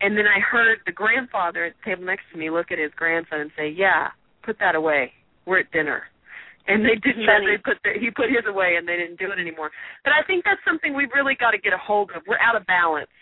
And 0.00 0.16
then 0.16 0.24
I 0.24 0.40
heard 0.40 0.78
the 0.86 0.92
grandfather 0.92 1.66
at 1.66 1.74
the 1.76 1.90
table 1.90 2.04
next 2.04 2.24
to 2.32 2.38
me 2.38 2.48
look 2.48 2.72
at 2.72 2.78
his 2.78 2.90
grandson 2.96 3.40
and 3.40 3.50
say, 3.56 3.68
"Yeah, 3.68 4.08
put 4.42 4.58
that 4.58 4.74
away. 4.74 5.12
We're 5.44 5.60
at 5.60 5.70
dinner." 5.72 6.04
And 6.68 6.84
they 6.84 6.96
didn't. 6.96 7.26
Funny. 7.26 7.52
They 7.52 7.58
put 7.60 7.76
the, 7.84 8.00
he 8.00 8.08
put 8.10 8.32
his 8.32 8.44
away, 8.48 8.76
and 8.76 8.88
they 8.88 8.96
didn't 8.96 9.18
do 9.18 9.28
it 9.32 9.38
anymore. 9.38 9.70
But 10.04 10.12
I 10.16 10.24
think 10.24 10.44
that's 10.44 10.60
something 10.64 10.94
we've 10.96 11.12
really 11.14 11.34
got 11.36 11.50
to 11.52 11.58
get 11.58 11.72
a 11.72 11.78
hold 11.80 12.12
of. 12.16 12.22
We're 12.26 12.40
out 12.40 12.56
of 12.56 12.64
balance. 12.64 13.12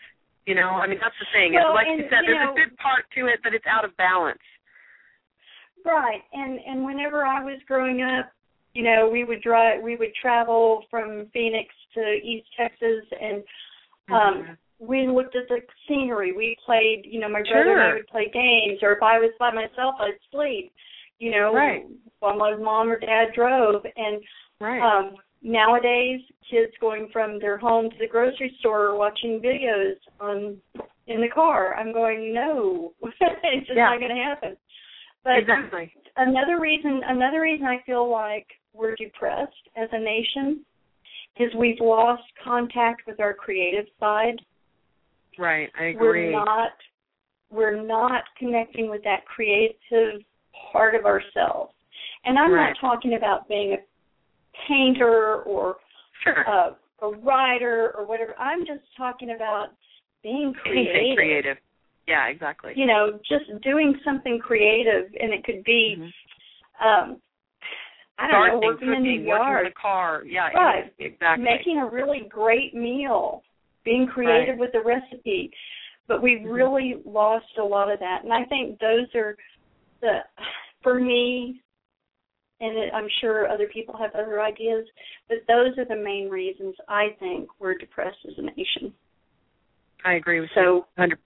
You 0.46 0.54
know, 0.54 0.70
I 0.78 0.86
mean 0.86 0.98
that's 1.02 1.18
the 1.18 1.26
thing. 1.34 1.54
Well, 1.54 1.74
like 1.74 1.86
and, 1.90 1.98
you 1.98 2.04
said, 2.06 2.22
you 2.26 2.34
there's 2.34 2.46
know- 2.46 2.54
a 2.54 2.58
good 2.62 2.76
part 2.78 3.10
to 3.18 3.26
it, 3.26 3.40
but 3.42 3.54
it's 3.54 3.66
out 3.66 3.84
of 3.84 3.96
balance. 3.98 4.42
Right. 5.84 6.22
And 6.32 6.58
and 6.62 6.84
whenever 6.84 7.24
I 7.24 7.42
was 7.42 7.58
growing 7.66 8.02
up, 8.02 8.30
you 8.74 8.82
know, 8.82 9.08
we 9.10 9.24
would 9.24 9.42
drive 9.42 9.82
we 9.82 9.96
would 9.96 10.14
travel 10.14 10.84
from 10.90 11.26
Phoenix 11.32 11.74
to 11.94 12.00
East 12.22 12.48
Texas 12.56 13.04
and 13.20 13.42
um 14.10 14.42
Mhm. 14.44 14.56
we 14.80 15.08
looked 15.08 15.34
at 15.34 15.48
the 15.48 15.60
scenery. 15.88 16.32
We 16.32 16.56
played, 16.64 17.04
you 17.04 17.18
know, 17.18 17.28
my 17.28 17.42
brother 17.42 17.72
and 17.72 17.82
I 17.82 17.94
would 17.94 18.06
play 18.06 18.28
games 18.28 18.78
or 18.82 18.92
if 18.92 19.02
I 19.02 19.18
was 19.18 19.32
by 19.38 19.50
myself 19.50 19.96
I'd 19.98 20.18
sleep, 20.30 20.72
you 21.18 21.30
know, 21.32 21.52
Right. 21.52 21.84
while 22.20 22.36
my 22.36 22.54
mom 22.56 22.90
or 22.90 22.98
dad 22.98 23.32
drove 23.34 23.84
and 23.96 24.22
right. 24.60 24.80
um 24.80 25.16
nowadays 25.42 26.20
kids 26.50 26.72
going 26.80 27.08
from 27.12 27.38
their 27.38 27.58
home 27.58 27.90
to 27.90 27.98
the 27.98 28.06
grocery 28.06 28.54
store 28.60 28.96
watching 28.96 29.40
videos 29.40 29.96
on 30.20 30.60
in 31.06 31.20
the 31.20 31.28
car. 31.28 31.74
I'm 31.74 31.92
going, 31.92 32.34
no. 32.34 32.92
it's 33.02 33.66
just 33.66 33.76
Yeah. 33.76 33.86
not 33.90 34.00
gonna 34.00 34.22
happen. 34.22 34.56
But 35.24 35.38
exactly. 35.38 35.92
Another 36.18 36.60
reason 36.60 37.00
another 37.06 37.40
reason 37.40 37.66
I 37.66 37.82
feel 37.86 38.10
like 38.10 38.46
we're 38.72 38.94
depressed 38.96 39.52
as 39.76 39.88
a 39.92 39.98
nation 39.98 40.64
is 41.38 41.52
we've 41.56 41.80
lost 41.80 42.22
contact 42.44 43.02
with 43.06 43.20
our 43.20 43.32
creative 43.32 43.86
side. 43.98 44.40
Right. 45.38 45.70
I 45.78 45.84
agree. 45.84 46.26
We're 46.26 46.44
not 46.44 46.72
we're 47.50 47.82
not 47.82 48.24
connecting 48.38 48.90
with 48.90 49.02
that 49.04 49.24
creative 49.24 50.20
part 50.72 50.94
of 50.94 51.06
ourselves. 51.06 51.72
And 52.24 52.38
I'm 52.38 52.52
Right. 52.52 52.74
not 52.74 52.76
talking 52.80 53.14
about 53.14 53.48
being 53.48 53.74
a 53.74 53.78
painter 54.66 55.42
or 55.42 55.76
sure. 56.24 56.42
a, 56.42 56.76
a 57.02 57.10
writer 57.18 57.94
or 57.96 58.04
whatever. 58.04 58.34
I'm 58.38 58.66
just 58.66 58.82
talking 58.96 59.30
about 59.30 59.68
being 60.22 60.52
Anything 60.66 61.14
creative. 61.16 61.56
Yeah, 62.08 62.26
exactly. 62.28 62.72
You 62.74 62.86
know, 62.86 63.20
just 63.28 63.44
doing 63.62 63.94
something 64.02 64.38
creative 64.38 65.12
and 65.20 65.32
it 65.32 65.44
could 65.44 65.62
be 65.64 65.96
Mhm. 65.98 66.12
um 66.80 67.22
I 68.20 68.26
don't 68.26 68.32
Gardening, 68.32 68.60
know, 68.60 68.66
working 68.66 68.88
in 68.88 69.02
the 69.02 69.08
working 69.08 69.20
in 69.20 69.26
yard, 69.26 69.66
the 69.66 69.70
car. 69.72 70.24
Yeah, 70.24 70.48
Right. 70.52 70.92
exactly. 70.98 71.44
making 71.44 71.78
a 71.78 71.86
really 71.86 72.20
great 72.20 72.74
meal, 72.74 73.44
being 73.84 74.08
creative 74.08 74.54
Right. 74.54 74.58
with 74.58 74.72
the 74.72 74.80
recipe. 74.80 75.52
But 76.08 76.20
we've 76.22 76.40
Mhm. 76.40 76.52
really 76.52 76.94
lost 77.04 77.56
a 77.58 77.62
lot 77.62 77.90
of 77.90 78.00
that. 78.00 78.24
And 78.24 78.32
I 78.32 78.44
think 78.46 78.80
those 78.80 79.14
are 79.14 79.36
the 80.00 80.24
for 80.82 80.94
me 80.94 81.62
and 82.60 82.90
I'm 82.92 83.08
sure 83.20 83.46
other 83.48 83.68
people 83.68 83.96
have 83.96 84.12
other 84.16 84.40
ideas, 84.40 84.88
but 85.28 85.46
those 85.46 85.78
are 85.78 85.84
the 85.84 85.94
main 85.94 86.28
reasons 86.28 86.74
I 86.88 87.10
think 87.20 87.48
we're 87.60 87.74
depressed 87.74 88.24
as 88.26 88.36
a 88.38 88.42
nation. 88.42 88.92
I 90.04 90.14
agree 90.14 90.40
with 90.40 90.50
So 90.54 90.86
you 90.98 91.04
100%. 91.04 91.16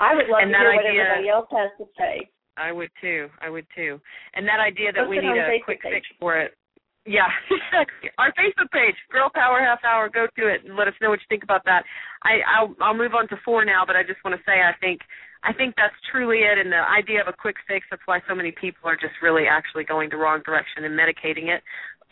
I 0.00 0.14
would 0.14 0.26
love 0.28 0.40
And 0.42 0.52
to 0.52 0.58
hear 0.58 0.74
what 0.74 0.86
idea- 0.86 1.02
everybody 1.02 1.28
else 1.28 1.48
has 1.52 1.70
to 1.78 1.86
say. 1.98 2.28
I 2.56 2.72
would 2.72 2.90
too. 3.00 3.28
I 3.40 3.50
would 3.50 3.66
too. 3.76 4.00
And 4.34 4.48
that 4.48 4.60
idea 4.60 4.90
that 4.92 5.00
What's 5.06 5.10
we 5.10 5.18
need 5.20 5.36
a 5.36 5.44
Facebook 5.44 5.64
quick 5.64 5.82
page? 5.82 5.92
fix 5.92 6.06
for 6.18 6.38
it. 6.40 6.56
Yeah, 7.04 7.28
exactly. 7.50 8.10
Our 8.18 8.32
Facebook 8.32 8.70
page, 8.72 8.96
Girl 9.12 9.30
Power 9.32 9.60
Half 9.60 9.84
Hour. 9.84 10.08
Go 10.08 10.26
to 10.26 10.48
it 10.48 10.64
and 10.64 10.74
let 10.74 10.88
us 10.88 10.94
know 11.00 11.10
what 11.10 11.20
you 11.20 11.26
think 11.28 11.44
about 11.44 11.64
that. 11.66 11.84
I, 12.24 12.40
I'll 12.48 12.74
I'll 12.80 12.96
move 12.96 13.14
on 13.14 13.28
to 13.28 13.36
four 13.44 13.64
now, 13.64 13.84
but 13.86 13.94
I 13.94 14.02
just 14.02 14.24
want 14.24 14.34
to 14.36 14.42
say 14.44 14.58
I 14.64 14.72
think 14.80 15.02
I 15.44 15.52
think 15.52 15.74
that's 15.76 15.94
truly 16.10 16.38
it. 16.48 16.58
And 16.58 16.72
the 16.72 16.80
idea 16.82 17.20
of 17.20 17.28
a 17.28 17.32
quick 17.36 17.56
fix. 17.68 17.86
That's 17.90 18.02
why 18.06 18.20
so 18.26 18.34
many 18.34 18.50
people 18.50 18.88
are 18.90 18.96
just 18.96 19.14
really 19.22 19.44
actually 19.46 19.84
going 19.84 20.08
the 20.10 20.16
wrong 20.16 20.40
direction 20.44 20.82
and 20.82 20.98
medicating 20.98 21.46
it. 21.54 21.62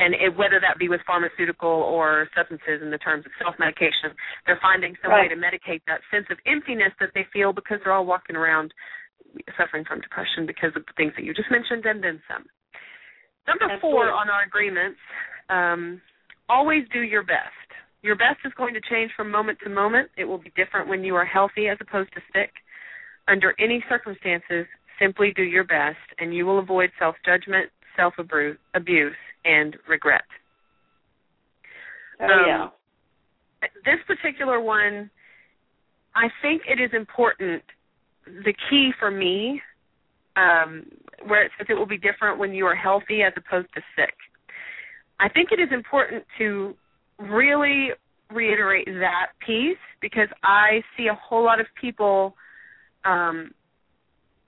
And 0.02 0.14
it, 0.14 0.34
whether 0.34 0.58
that 0.58 0.74
be 0.78 0.88
with 0.88 1.00
pharmaceutical 1.06 1.70
or 1.70 2.26
substances 2.34 2.82
in 2.82 2.90
the 2.90 2.98
terms 2.98 3.24
of 3.26 3.32
self-medication, 3.38 4.10
they're 4.44 4.58
finding 4.60 4.98
some 4.98 5.12
right. 5.12 5.30
way 5.30 5.34
to 5.34 5.38
medicate 5.38 5.86
that 5.86 6.02
sense 6.10 6.26
of 6.34 6.38
emptiness 6.46 6.90
that 6.98 7.14
they 7.14 7.22
feel 7.32 7.52
because 7.52 7.78
they're 7.84 7.94
all 7.94 8.04
walking 8.04 8.34
around 8.34 8.74
suffering 9.56 9.84
from 9.86 10.00
depression 10.00 10.46
because 10.46 10.74
of 10.74 10.82
the 10.86 10.94
things 10.96 11.12
that 11.16 11.24
you 11.24 11.32
just 11.32 11.50
mentioned 11.50 11.86
and 11.86 12.02
then 12.02 12.18
some. 12.26 12.42
Number 13.46 13.70
Absolutely. 13.70 13.80
four 13.80 14.10
on 14.10 14.28
our 14.30 14.42
agreements, 14.42 14.98
um, 15.48 16.00
always 16.48 16.82
do 16.92 17.00
your 17.00 17.22
best. 17.22 17.54
Your 18.02 18.16
best 18.16 18.40
is 18.44 18.52
going 18.56 18.74
to 18.74 18.80
change 18.90 19.12
from 19.16 19.30
moment 19.30 19.58
to 19.64 19.70
moment. 19.70 20.10
It 20.16 20.24
will 20.24 20.38
be 20.38 20.52
different 20.56 20.88
when 20.88 21.04
you 21.04 21.14
are 21.14 21.24
healthy 21.24 21.68
as 21.68 21.78
opposed 21.80 22.12
to 22.14 22.20
sick. 22.32 22.50
Under 23.28 23.54
any 23.58 23.82
circumstances, 23.88 24.66
simply 25.00 25.32
do 25.34 25.42
your 25.42 25.64
best, 25.64 26.04
and 26.18 26.34
you 26.34 26.44
will 26.44 26.58
avoid 26.58 26.90
self 26.98 27.16
judgment, 27.24 27.70
self 27.96 28.14
abuse, 28.18 29.16
and 29.44 29.76
regret. 29.88 30.24
Oh 32.20 32.24
Um, 32.24 32.44
yeah. 32.46 32.68
This 33.84 33.98
particular 34.06 34.60
one, 34.60 35.10
I 36.14 36.28
think 36.42 36.62
it 36.68 36.80
is 36.80 36.90
important. 36.92 37.62
The 38.26 38.54
key 38.68 38.92
for 38.98 39.10
me, 39.10 39.60
um, 40.36 40.86
where 41.26 41.44
it 41.44 41.52
says 41.56 41.66
it 41.70 41.74
will 41.74 41.86
be 41.86 41.98
different 41.98 42.38
when 42.38 42.52
you 42.52 42.66
are 42.66 42.74
healthy 42.74 43.22
as 43.22 43.32
opposed 43.36 43.68
to 43.74 43.80
sick. 43.96 44.14
I 45.20 45.28
think 45.28 45.50
it 45.52 45.60
is 45.60 45.68
important 45.72 46.24
to 46.38 46.74
really 47.18 47.90
reiterate 48.30 48.86
that 48.86 49.28
piece 49.46 49.78
because 50.00 50.28
I 50.42 50.82
see 50.96 51.06
a 51.06 51.14
whole 51.14 51.44
lot 51.44 51.60
of 51.60 51.66
people 51.80 52.34
um, 53.04 53.52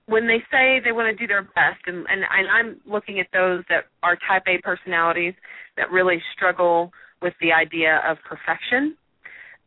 when 0.07 0.25
they 0.25 0.39
say 0.49 0.79
they 0.83 0.93
want 0.93 1.15
to 1.15 1.15
do 1.15 1.27
their 1.27 1.43
best, 1.43 1.83
and, 1.85 1.97
and, 2.09 2.23
and 2.23 2.47
I'm 2.49 2.77
looking 2.91 3.19
at 3.19 3.27
those 3.33 3.63
that 3.69 3.85
are 4.03 4.17
type 4.27 4.43
A 4.47 4.59
personalities 4.61 5.33
that 5.75 5.91
really 5.91 6.21
struggle 6.33 6.91
with 7.21 7.33
the 7.41 7.51
idea 7.51 8.01
of 8.07 8.17
perfection. 8.23 8.95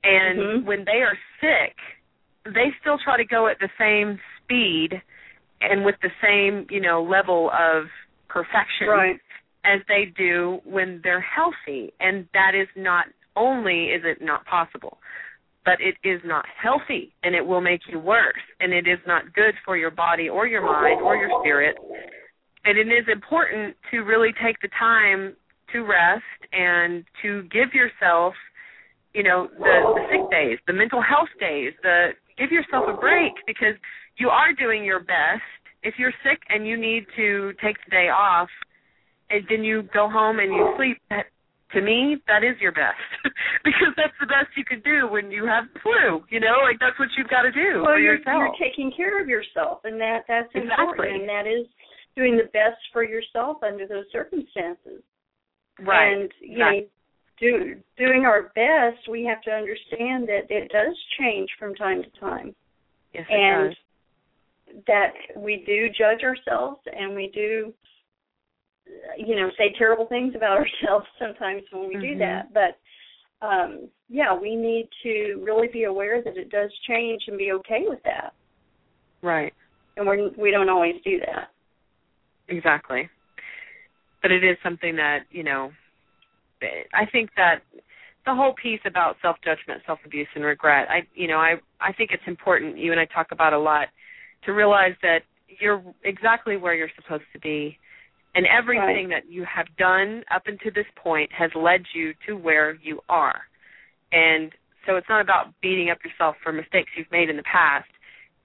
And 0.03 0.38
Mhm. 0.38 0.64
when 0.64 0.85
they 0.85 1.03
are 1.03 1.16
sick, 1.40 1.76
they 2.46 2.72
still 2.81 2.96
try 2.98 3.18
to 3.18 3.24
go 3.24 3.46
at 3.48 3.59
the 3.59 3.68
same 3.79 4.18
speed 4.38 5.00
and 5.61 5.85
with 5.85 5.96
the 6.00 6.11
same, 6.22 6.66
you 6.70 6.81
know, 6.81 7.03
level 7.03 7.50
of 7.50 7.90
perfection 8.29 8.88
Right. 8.88 9.20
as 9.64 9.85
they 9.88 10.07
do 10.07 10.62
when 10.64 11.03
they're 11.03 11.20
healthy. 11.20 11.92
And 12.00 12.26
that 12.33 12.55
is 12.55 12.68
not 12.76 13.09
only 13.37 13.90
is 13.90 14.05
it 14.05 14.22
not 14.22 14.46
possible, 14.46 15.03
but 15.64 15.74
it 15.80 15.96
is 16.08 16.20
not 16.24 16.44
healthy 16.60 17.12
and 17.22 17.34
it 17.34 17.44
will 17.44 17.60
make 17.60 17.80
you 17.88 17.98
worse 17.98 18.44
and 18.60 18.72
it 18.72 18.86
is 18.86 18.98
not 19.06 19.32
good 19.34 19.54
for 19.64 19.76
your 19.76 19.90
body 19.90 20.28
or 20.28 20.46
your 20.46 20.62
mind 20.62 21.00
or 21.02 21.16
your 21.16 21.30
spirit. 21.42 21.76
And 22.64 22.78
it 22.78 22.88
is 22.88 23.06
important 23.10 23.76
to 23.90 24.00
really 24.00 24.30
take 24.42 24.60
the 24.60 24.68
time 24.78 25.36
to 25.72 25.80
rest 25.80 26.24
and 26.52 27.04
to 27.22 27.42
give 27.44 27.72
yourself, 27.74 28.34
you 29.14 29.22
know, 29.22 29.48
the, 29.58 29.94
the 29.94 30.06
sick 30.10 30.30
days, 30.30 30.58
the 30.66 30.72
mental 30.72 31.02
health 31.02 31.28
days, 31.38 31.72
the 31.82 32.10
give 32.38 32.50
yourself 32.50 32.84
a 32.88 32.98
break 32.98 33.32
because 33.46 33.74
you 34.18 34.28
are 34.28 34.52
doing 34.52 34.84
your 34.84 35.00
best. 35.00 35.44
If 35.82 35.94
you're 35.98 36.12
sick 36.22 36.40
and 36.48 36.66
you 36.66 36.76
need 36.76 37.06
to 37.16 37.52
take 37.62 37.76
the 37.84 37.90
day 37.90 38.08
off 38.08 38.48
and 39.30 39.44
then 39.48 39.64
you 39.64 39.82
go 39.94 40.08
home 40.08 40.38
and 40.38 40.52
you 40.52 40.74
sleep, 40.76 40.98
to 41.74 41.80
me, 41.80 42.16
that 42.26 42.42
is 42.42 42.59
your 42.61 42.72
best 42.72 42.98
because 43.64 43.92
that's 43.96 44.14
the 44.20 44.26
best 44.26 44.48
you 44.56 44.64
can 44.64 44.80
do 44.80 45.06
when 45.09 45.30
you 45.30 45.46
have 45.46 45.64
the 45.72 45.80
flu. 45.80 46.24
You 46.30 46.40
know, 46.40 46.62
like 46.62 46.78
that's 46.80 46.98
what 46.98 47.09
you've 47.16 47.28
got 47.28 47.42
to 47.42 47.52
do 47.52 47.83
well, 47.83 47.98
you're, 47.98 48.18
you're 48.18 48.56
taking 48.61 48.92
care 48.96 49.20
of 49.20 49.28
yourself, 49.28 49.80
and 49.85 50.00
that 50.00 50.24
that's 50.28 50.48
Exactly. 50.54 51.09
important, 51.09 51.20
and 51.22 51.28
that 51.28 51.46
is 51.46 51.66
doing 52.16 52.37
the 52.37 52.50
best 52.52 52.80
for 52.92 53.04
yourself 53.04 53.62
under 53.62 53.87
those 53.87 54.04
circumstances. 54.12 55.02
right. 55.78 56.12
And 56.12 56.30
you 56.40 56.59
know, 56.59 56.70
do, 57.38 57.76
doing 57.96 58.24
our 58.26 58.52
best, 58.54 59.09
we 59.09 59.24
have 59.24 59.40
to 59.42 59.50
understand 59.50 60.28
that 60.28 60.50
it 60.50 60.70
does 60.70 60.94
change 61.18 61.48
from 61.59 61.74
time 61.74 62.02
to 62.02 62.20
time, 62.20 62.54
yes, 63.14 63.24
it 63.30 63.35
and 63.35 63.70
does. 63.70 64.85
that 64.87 65.12
we 65.37 65.64
do 65.66 65.88
judge 65.88 66.22
ourselves, 66.22 66.80
and 66.92 67.14
we 67.14 67.30
do, 67.35 67.72
you 69.16 69.37
know, 69.37 69.50
say 69.59 69.74
terrible 69.79 70.07
things 70.07 70.35
about 70.35 70.59
ourselves 70.62 71.07
sometimes 71.18 71.62
when 71.72 71.88
we 71.88 71.94
do 71.94 72.14
Mhm. 72.14 72.18
that. 72.18 72.53
But 72.53 72.79
um 73.46 73.88
yeah, 74.09 74.35
we 74.35 74.57
need 74.57 74.88
to 75.03 75.40
really 75.44 75.68
be 75.68 75.85
aware 75.85 76.22
that 76.22 76.37
it 76.37 76.50
does 76.50 76.70
change 76.88 77.22
and 77.29 77.38
be 77.38 77.53
okay 77.53 77.85
with 77.87 78.03
that. 78.05 78.35
Right. 79.22 79.55
And 79.96 80.07
we're 80.07 80.31
we 80.37 80.50
don't 80.50 80.68
always 80.68 80.96
do 81.05 81.18
that. 81.20 81.50
Exactly. 82.48 83.09
But 84.22 84.33
it 84.33 84.44
is 84.44 84.57
something 84.62 84.96
that, 84.96 85.20
you 85.31 85.42
know, 85.42 85.72
I 86.92 87.07
think 87.07 87.31
that 87.37 87.61
the 88.26 88.35
whole 88.35 88.53
piece 88.62 88.81
about 88.85 89.16
self-judgment, 89.22 89.83
self-abuse 89.87 90.29
and 90.35 90.44
regret, 90.44 90.88
I 90.90 91.07
you 91.14 91.29
know, 91.29 91.38
I 91.38 91.55
I 91.81 91.92
think 91.92 92.11
it's 92.12 92.22
important 92.26 92.76
you 92.76 92.92
and 92.92 93.00
I 93.00 93.07
talk 93.07 93.29
about 93.33 93.53
a 93.53 93.59
lot 93.59 93.88
to 94.44 94.53
realize 94.53 94.94
that 95.03 95.20
you're 95.61 95.83
exactly 96.05 96.57
where 96.57 96.74
you're 96.74 96.90
supposed 96.96 97.24
to 97.33 97.38
be 97.40 97.79
and 98.34 98.46
everything 98.46 99.08
that 99.08 99.28
you 99.28 99.44
have 99.44 99.66
done 99.76 100.22
up 100.32 100.42
until 100.46 100.70
this 100.74 100.86
point 100.96 101.30
has 101.36 101.50
led 101.56 101.82
you 101.94 102.12
to 102.26 102.34
where 102.34 102.76
you 102.82 103.00
are. 103.08 103.40
And 104.12 104.52
so 104.86 104.96
it's 104.96 105.08
not 105.08 105.20
about 105.20 105.52
beating 105.60 105.90
up 105.90 105.98
yourself 106.04 106.36
for 106.42 106.52
mistakes 106.52 106.90
you've 106.96 107.10
made 107.10 107.28
in 107.28 107.36
the 107.36 107.42
past. 107.42 107.88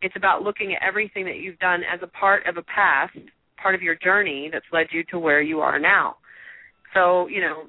It's 0.02 0.16
about 0.16 0.42
looking 0.42 0.74
at 0.74 0.88
everything 0.88 1.26
that 1.26 1.38
you've 1.38 1.60
done 1.60 1.82
as 1.82 2.00
a 2.02 2.08
part 2.08 2.48
of 2.48 2.58
a 2.58 2.64
past, 2.64 3.18
part 3.62 3.76
of 3.76 3.82
your 3.82 3.96
journey 3.96 4.50
that's 4.52 4.66
led 4.74 4.88
you 4.92 5.04
to 5.12 5.20
where 5.20 5.42
you 5.42 5.60
are 5.60 5.80
now. 5.80 6.18
So, 6.94 7.28
you 7.28 7.42
know, 7.42 7.64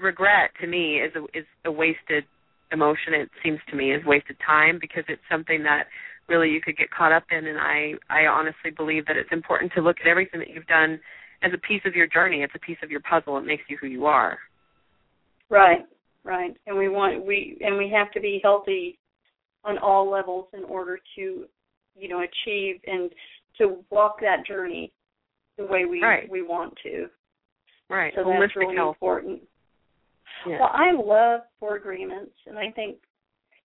regret 0.00 0.50
to 0.60 0.66
me 0.66 0.96
is 0.96 1.12
a 1.14 1.38
is 1.38 1.46
a 1.64 1.72
wasted 1.72 2.24
emotion. 2.72 3.14
It 3.14 3.30
seems 3.42 3.60
to 3.70 3.76
me 3.76 3.92
is 3.92 4.04
wasted 4.04 4.36
time 4.44 4.78
because 4.80 5.04
it's 5.08 5.22
something 5.30 5.62
that 5.62 5.84
really 6.28 6.50
you 6.50 6.60
could 6.60 6.76
get 6.76 6.90
caught 6.90 7.12
up 7.12 7.24
in 7.30 7.46
and 7.46 7.58
I 7.58 7.94
I 8.10 8.26
honestly 8.26 8.70
believe 8.76 9.06
that 9.06 9.16
it's 9.16 9.32
important 9.32 9.72
to 9.74 9.80
look 9.80 9.96
at 10.00 10.08
everything 10.08 10.40
that 10.40 10.50
you've 10.50 10.66
done 10.66 11.00
as 11.42 11.52
a 11.54 11.58
piece 11.58 11.82
of 11.84 11.94
your 11.94 12.06
journey. 12.06 12.42
It's 12.42 12.54
a 12.54 12.58
piece 12.58 12.78
of 12.82 12.90
your 12.90 13.00
puzzle. 13.00 13.36
It 13.38 13.44
makes 13.44 13.64
you 13.68 13.76
who 13.80 13.86
you 13.86 14.06
are. 14.06 14.38
Right. 15.50 15.80
Right. 16.24 16.56
And 16.66 16.76
we 16.76 16.88
want 16.88 17.24
we 17.24 17.56
and 17.60 17.76
we 17.76 17.88
have 17.90 18.10
to 18.12 18.20
be 18.20 18.40
healthy 18.42 18.98
on 19.64 19.78
all 19.78 20.10
levels 20.10 20.46
in 20.52 20.64
order 20.64 20.98
to, 21.16 21.44
you 21.96 22.08
know, 22.08 22.20
achieve 22.22 22.80
and 22.86 23.10
to 23.58 23.84
walk 23.90 24.20
that 24.20 24.46
journey 24.46 24.92
the 25.56 25.64
way 25.64 25.84
we 25.84 26.02
Right. 26.02 26.28
we 26.30 26.42
want 26.42 26.74
to. 26.82 27.06
Right. 27.88 28.12
So 28.16 28.24
Holistic 28.24 28.40
that's 28.40 28.56
really 28.56 28.76
health. 28.76 28.96
important. 28.96 29.42
Yeah. 30.46 30.58
Well, 30.60 30.70
I 30.72 30.92
love 30.92 31.42
four 31.58 31.76
agreements, 31.76 32.32
and 32.46 32.58
I 32.58 32.70
think 32.72 32.96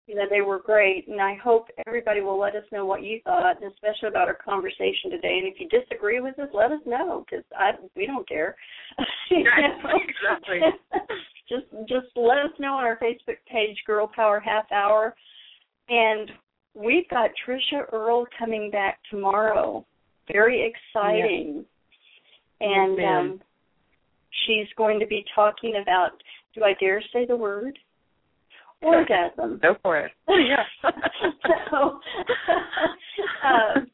you 0.07 0.15
know 0.15 0.25
they 0.29 0.41
were 0.41 0.59
great. 0.59 1.07
And 1.07 1.21
I 1.21 1.35
hope 1.35 1.67
everybody 1.87 2.21
will 2.21 2.39
let 2.39 2.55
us 2.55 2.63
know 2.71 2.85
what 2.85 3.03
you 3.03 3.19
thought, 3.23 3.61
and 3.61 3.71
especially 3.71 4.09
about 4.09 4.27
our 4.27 4.37
conversation 4.43 5.09
today. 5.09 5.39
And 5.41 5.47
if 5.47 5.59
you 5.59 5.67
disagree 5.69 6.19
with 6.19 6.37
us, 6.39 6.49
let 6.53 6.71
us 6.71 6.81
know 6.85 7.25
because 7.29 7.45
I 7.57 7.71
we 7.95 8.05
don't 8.05 8.27
care. 8.27 8.55
Exactly. 9.31 10.59
just 11.49 11.65
just 11.87 12.07
let 12.15 12.39
us 12.39 12.51
know 12.59 12.73
on 12.73 12.83
our 12.83 12.97
Facebook 12.97 13.37
page, 13.49 13.77
Girl 13.87 14.11
Power 14.13 14.39
Half 14.39 14.71
Hour, 14.71 15.15
and 15.89 16.29
we've 16.73 17.07
got 17.09 17.31
Trisha 17.47 17.91
Earl 17.93 18.25
coming 18.37 18.69
back 18.71 18.99
tomorrow. 19.09 19.85
Very 20.31 20.73
exciting. 20.73 21.65
And 22.59 22.97
Yes, 22.97 23.07
um, 23.09 23.41
she's 24.45 24.67
going 24.77 24.99
to 24.99 25.07
be 25.07 25.25
talking 25.35 25.81
about 25.81 26.11
do 26.53 26.63
I 26.63 26.73
dare 26.79 27.01
say 27.13 27.25
the 27.25 27.35
word? 27.35 27.77
Orgasm. 28.81 29.59
Go 29.61 29.75
for 29.81 29.97
it. 29.97 30.11
yeah. 30.27 30.63
so 31.69 31.77
um, 33.47 33.87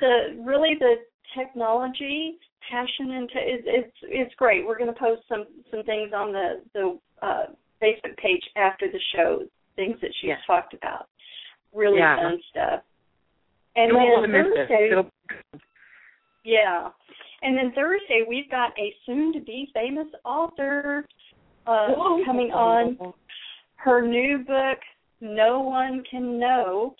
the 0.00 0.42
really 0.44 0.74
the 0.78 0.94
technology 1.36 2.38
passion 2.70 3.12
and 3.12 3.28
t- 3.28 3.38
is 3.38 3.62
it's 3.66 3.96
it's 4.02 4.34
great. 4.36 4.66
We're 4.66 4.78
going 4.78 4.92
to 4.92 4.98
post 4.98 5.22
some 5.28 5.46
some 5.70 5.82
things 5.84 6.12
on 6.14 6.32
the 6.32 6.62
the 6.74 6.98
uh, 7.22 7.46
Facebook 7.82 8.16
page 8.16 8.42
after 8.56 8.86
the 8.90 9.00
show, 9.14 9.42
things 9.76 9.96
that 10.00 10.10
she's 10.20 10.28
Yes. 10.28 10.38
talked 10.46 10.74
about. 10.74 11.06
Really 11.74 11.98
Yeah. 11.98 12.16
fun 12.16 12.40
stuff. 12.50 12.80
And 13.76 13.90
then 13.94 13.96
wanna 13.96 14.28
miss 14.28 14.46
it. 14.54 14.68
Thursday, 14.68 15.10
yeah. 16.44 16.88
And 17.42 17.56
then 17.56 17.72
Thursday 17.74 18.24
we've 18.26 18.50
got 18.50 18.70
a 18.78 18.94
soon 19.04 19.32
to 19.34 19.40
be 19.40 19.68
famous 19.74 20.06
author 20.24 21.06
uh 21.66 21.88
coming 22.24 22.52
on. 22.52 22.96
Her 23.86 24.02
new 24.02 24.38
book, 24.38 24.78
No 25.20 25.60
One 25.60 26.02
Can 26.10 26.40
Know, 26.40 26.96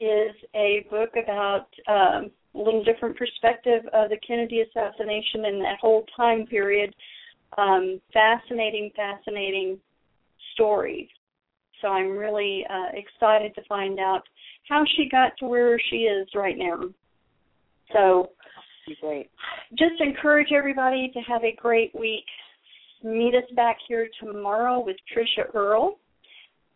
is 0.00 0.34
a 0.54 0.84
book 0.90 1.10
about 1.22 1.68
um 1.86 2.30
a 2.54 2.58
little 2.58 2.82
different 2.82 3.16
perspective 3.16 3.82
of 3.92 4.10
the 4.10 4.16
Kennedy 4.26 4.62
assassination 4.62 5.44
and 5.44 5.62
that 5.62 5.78
whole 5.80 6.04
time 6.16 6.44
period 6.46 6.92
um, 7.56 8.00
fascinating, 8.12 8.90
fascinating 8.96 9.78
story. 10.54 11.08
So 11.80 11.88
I'm 11.88 12.16
really 12.16 12.66
uh, 12.68 12.90
excited 12.94 13.54
to 13.54 13.62
find 13.68 14.00
out 14.00 14.22
how 14.68 14.82
she 14.96 15.08
got 15.08 15.32
to 15.38 15.46
where 15.46 15.78
she 15.88 15.98
is 15.98 16.26
right 16.34 16.58
now. 16.58 16.80
So 17.92 18.30
great. 19.00 19.30
Just 19.78 20.00
encourage 20.00 20.48
everybody 20.52 21.12
to 21.14 21.20
have 21.20 21.44
a 21.44 21.54
great 21.54 21.94
week. 21.94 22.24
Meet 23.04 23.36
us 23.36 23.50
back 23.54 23.76
here 23.86 24.08
tomorrow 24.20 24.80
with 24.80 24.96
Trisha 25.14 25.54
Earle, 25.54 26.00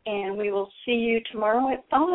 and 0.06 0.36
we 0.36 0.50
will 0.50 0.70
see 0.84 0.92
you 0.92 1.20
tomorrow 1.30 1.72
at 1.72 1.84
5. 1.90 2.08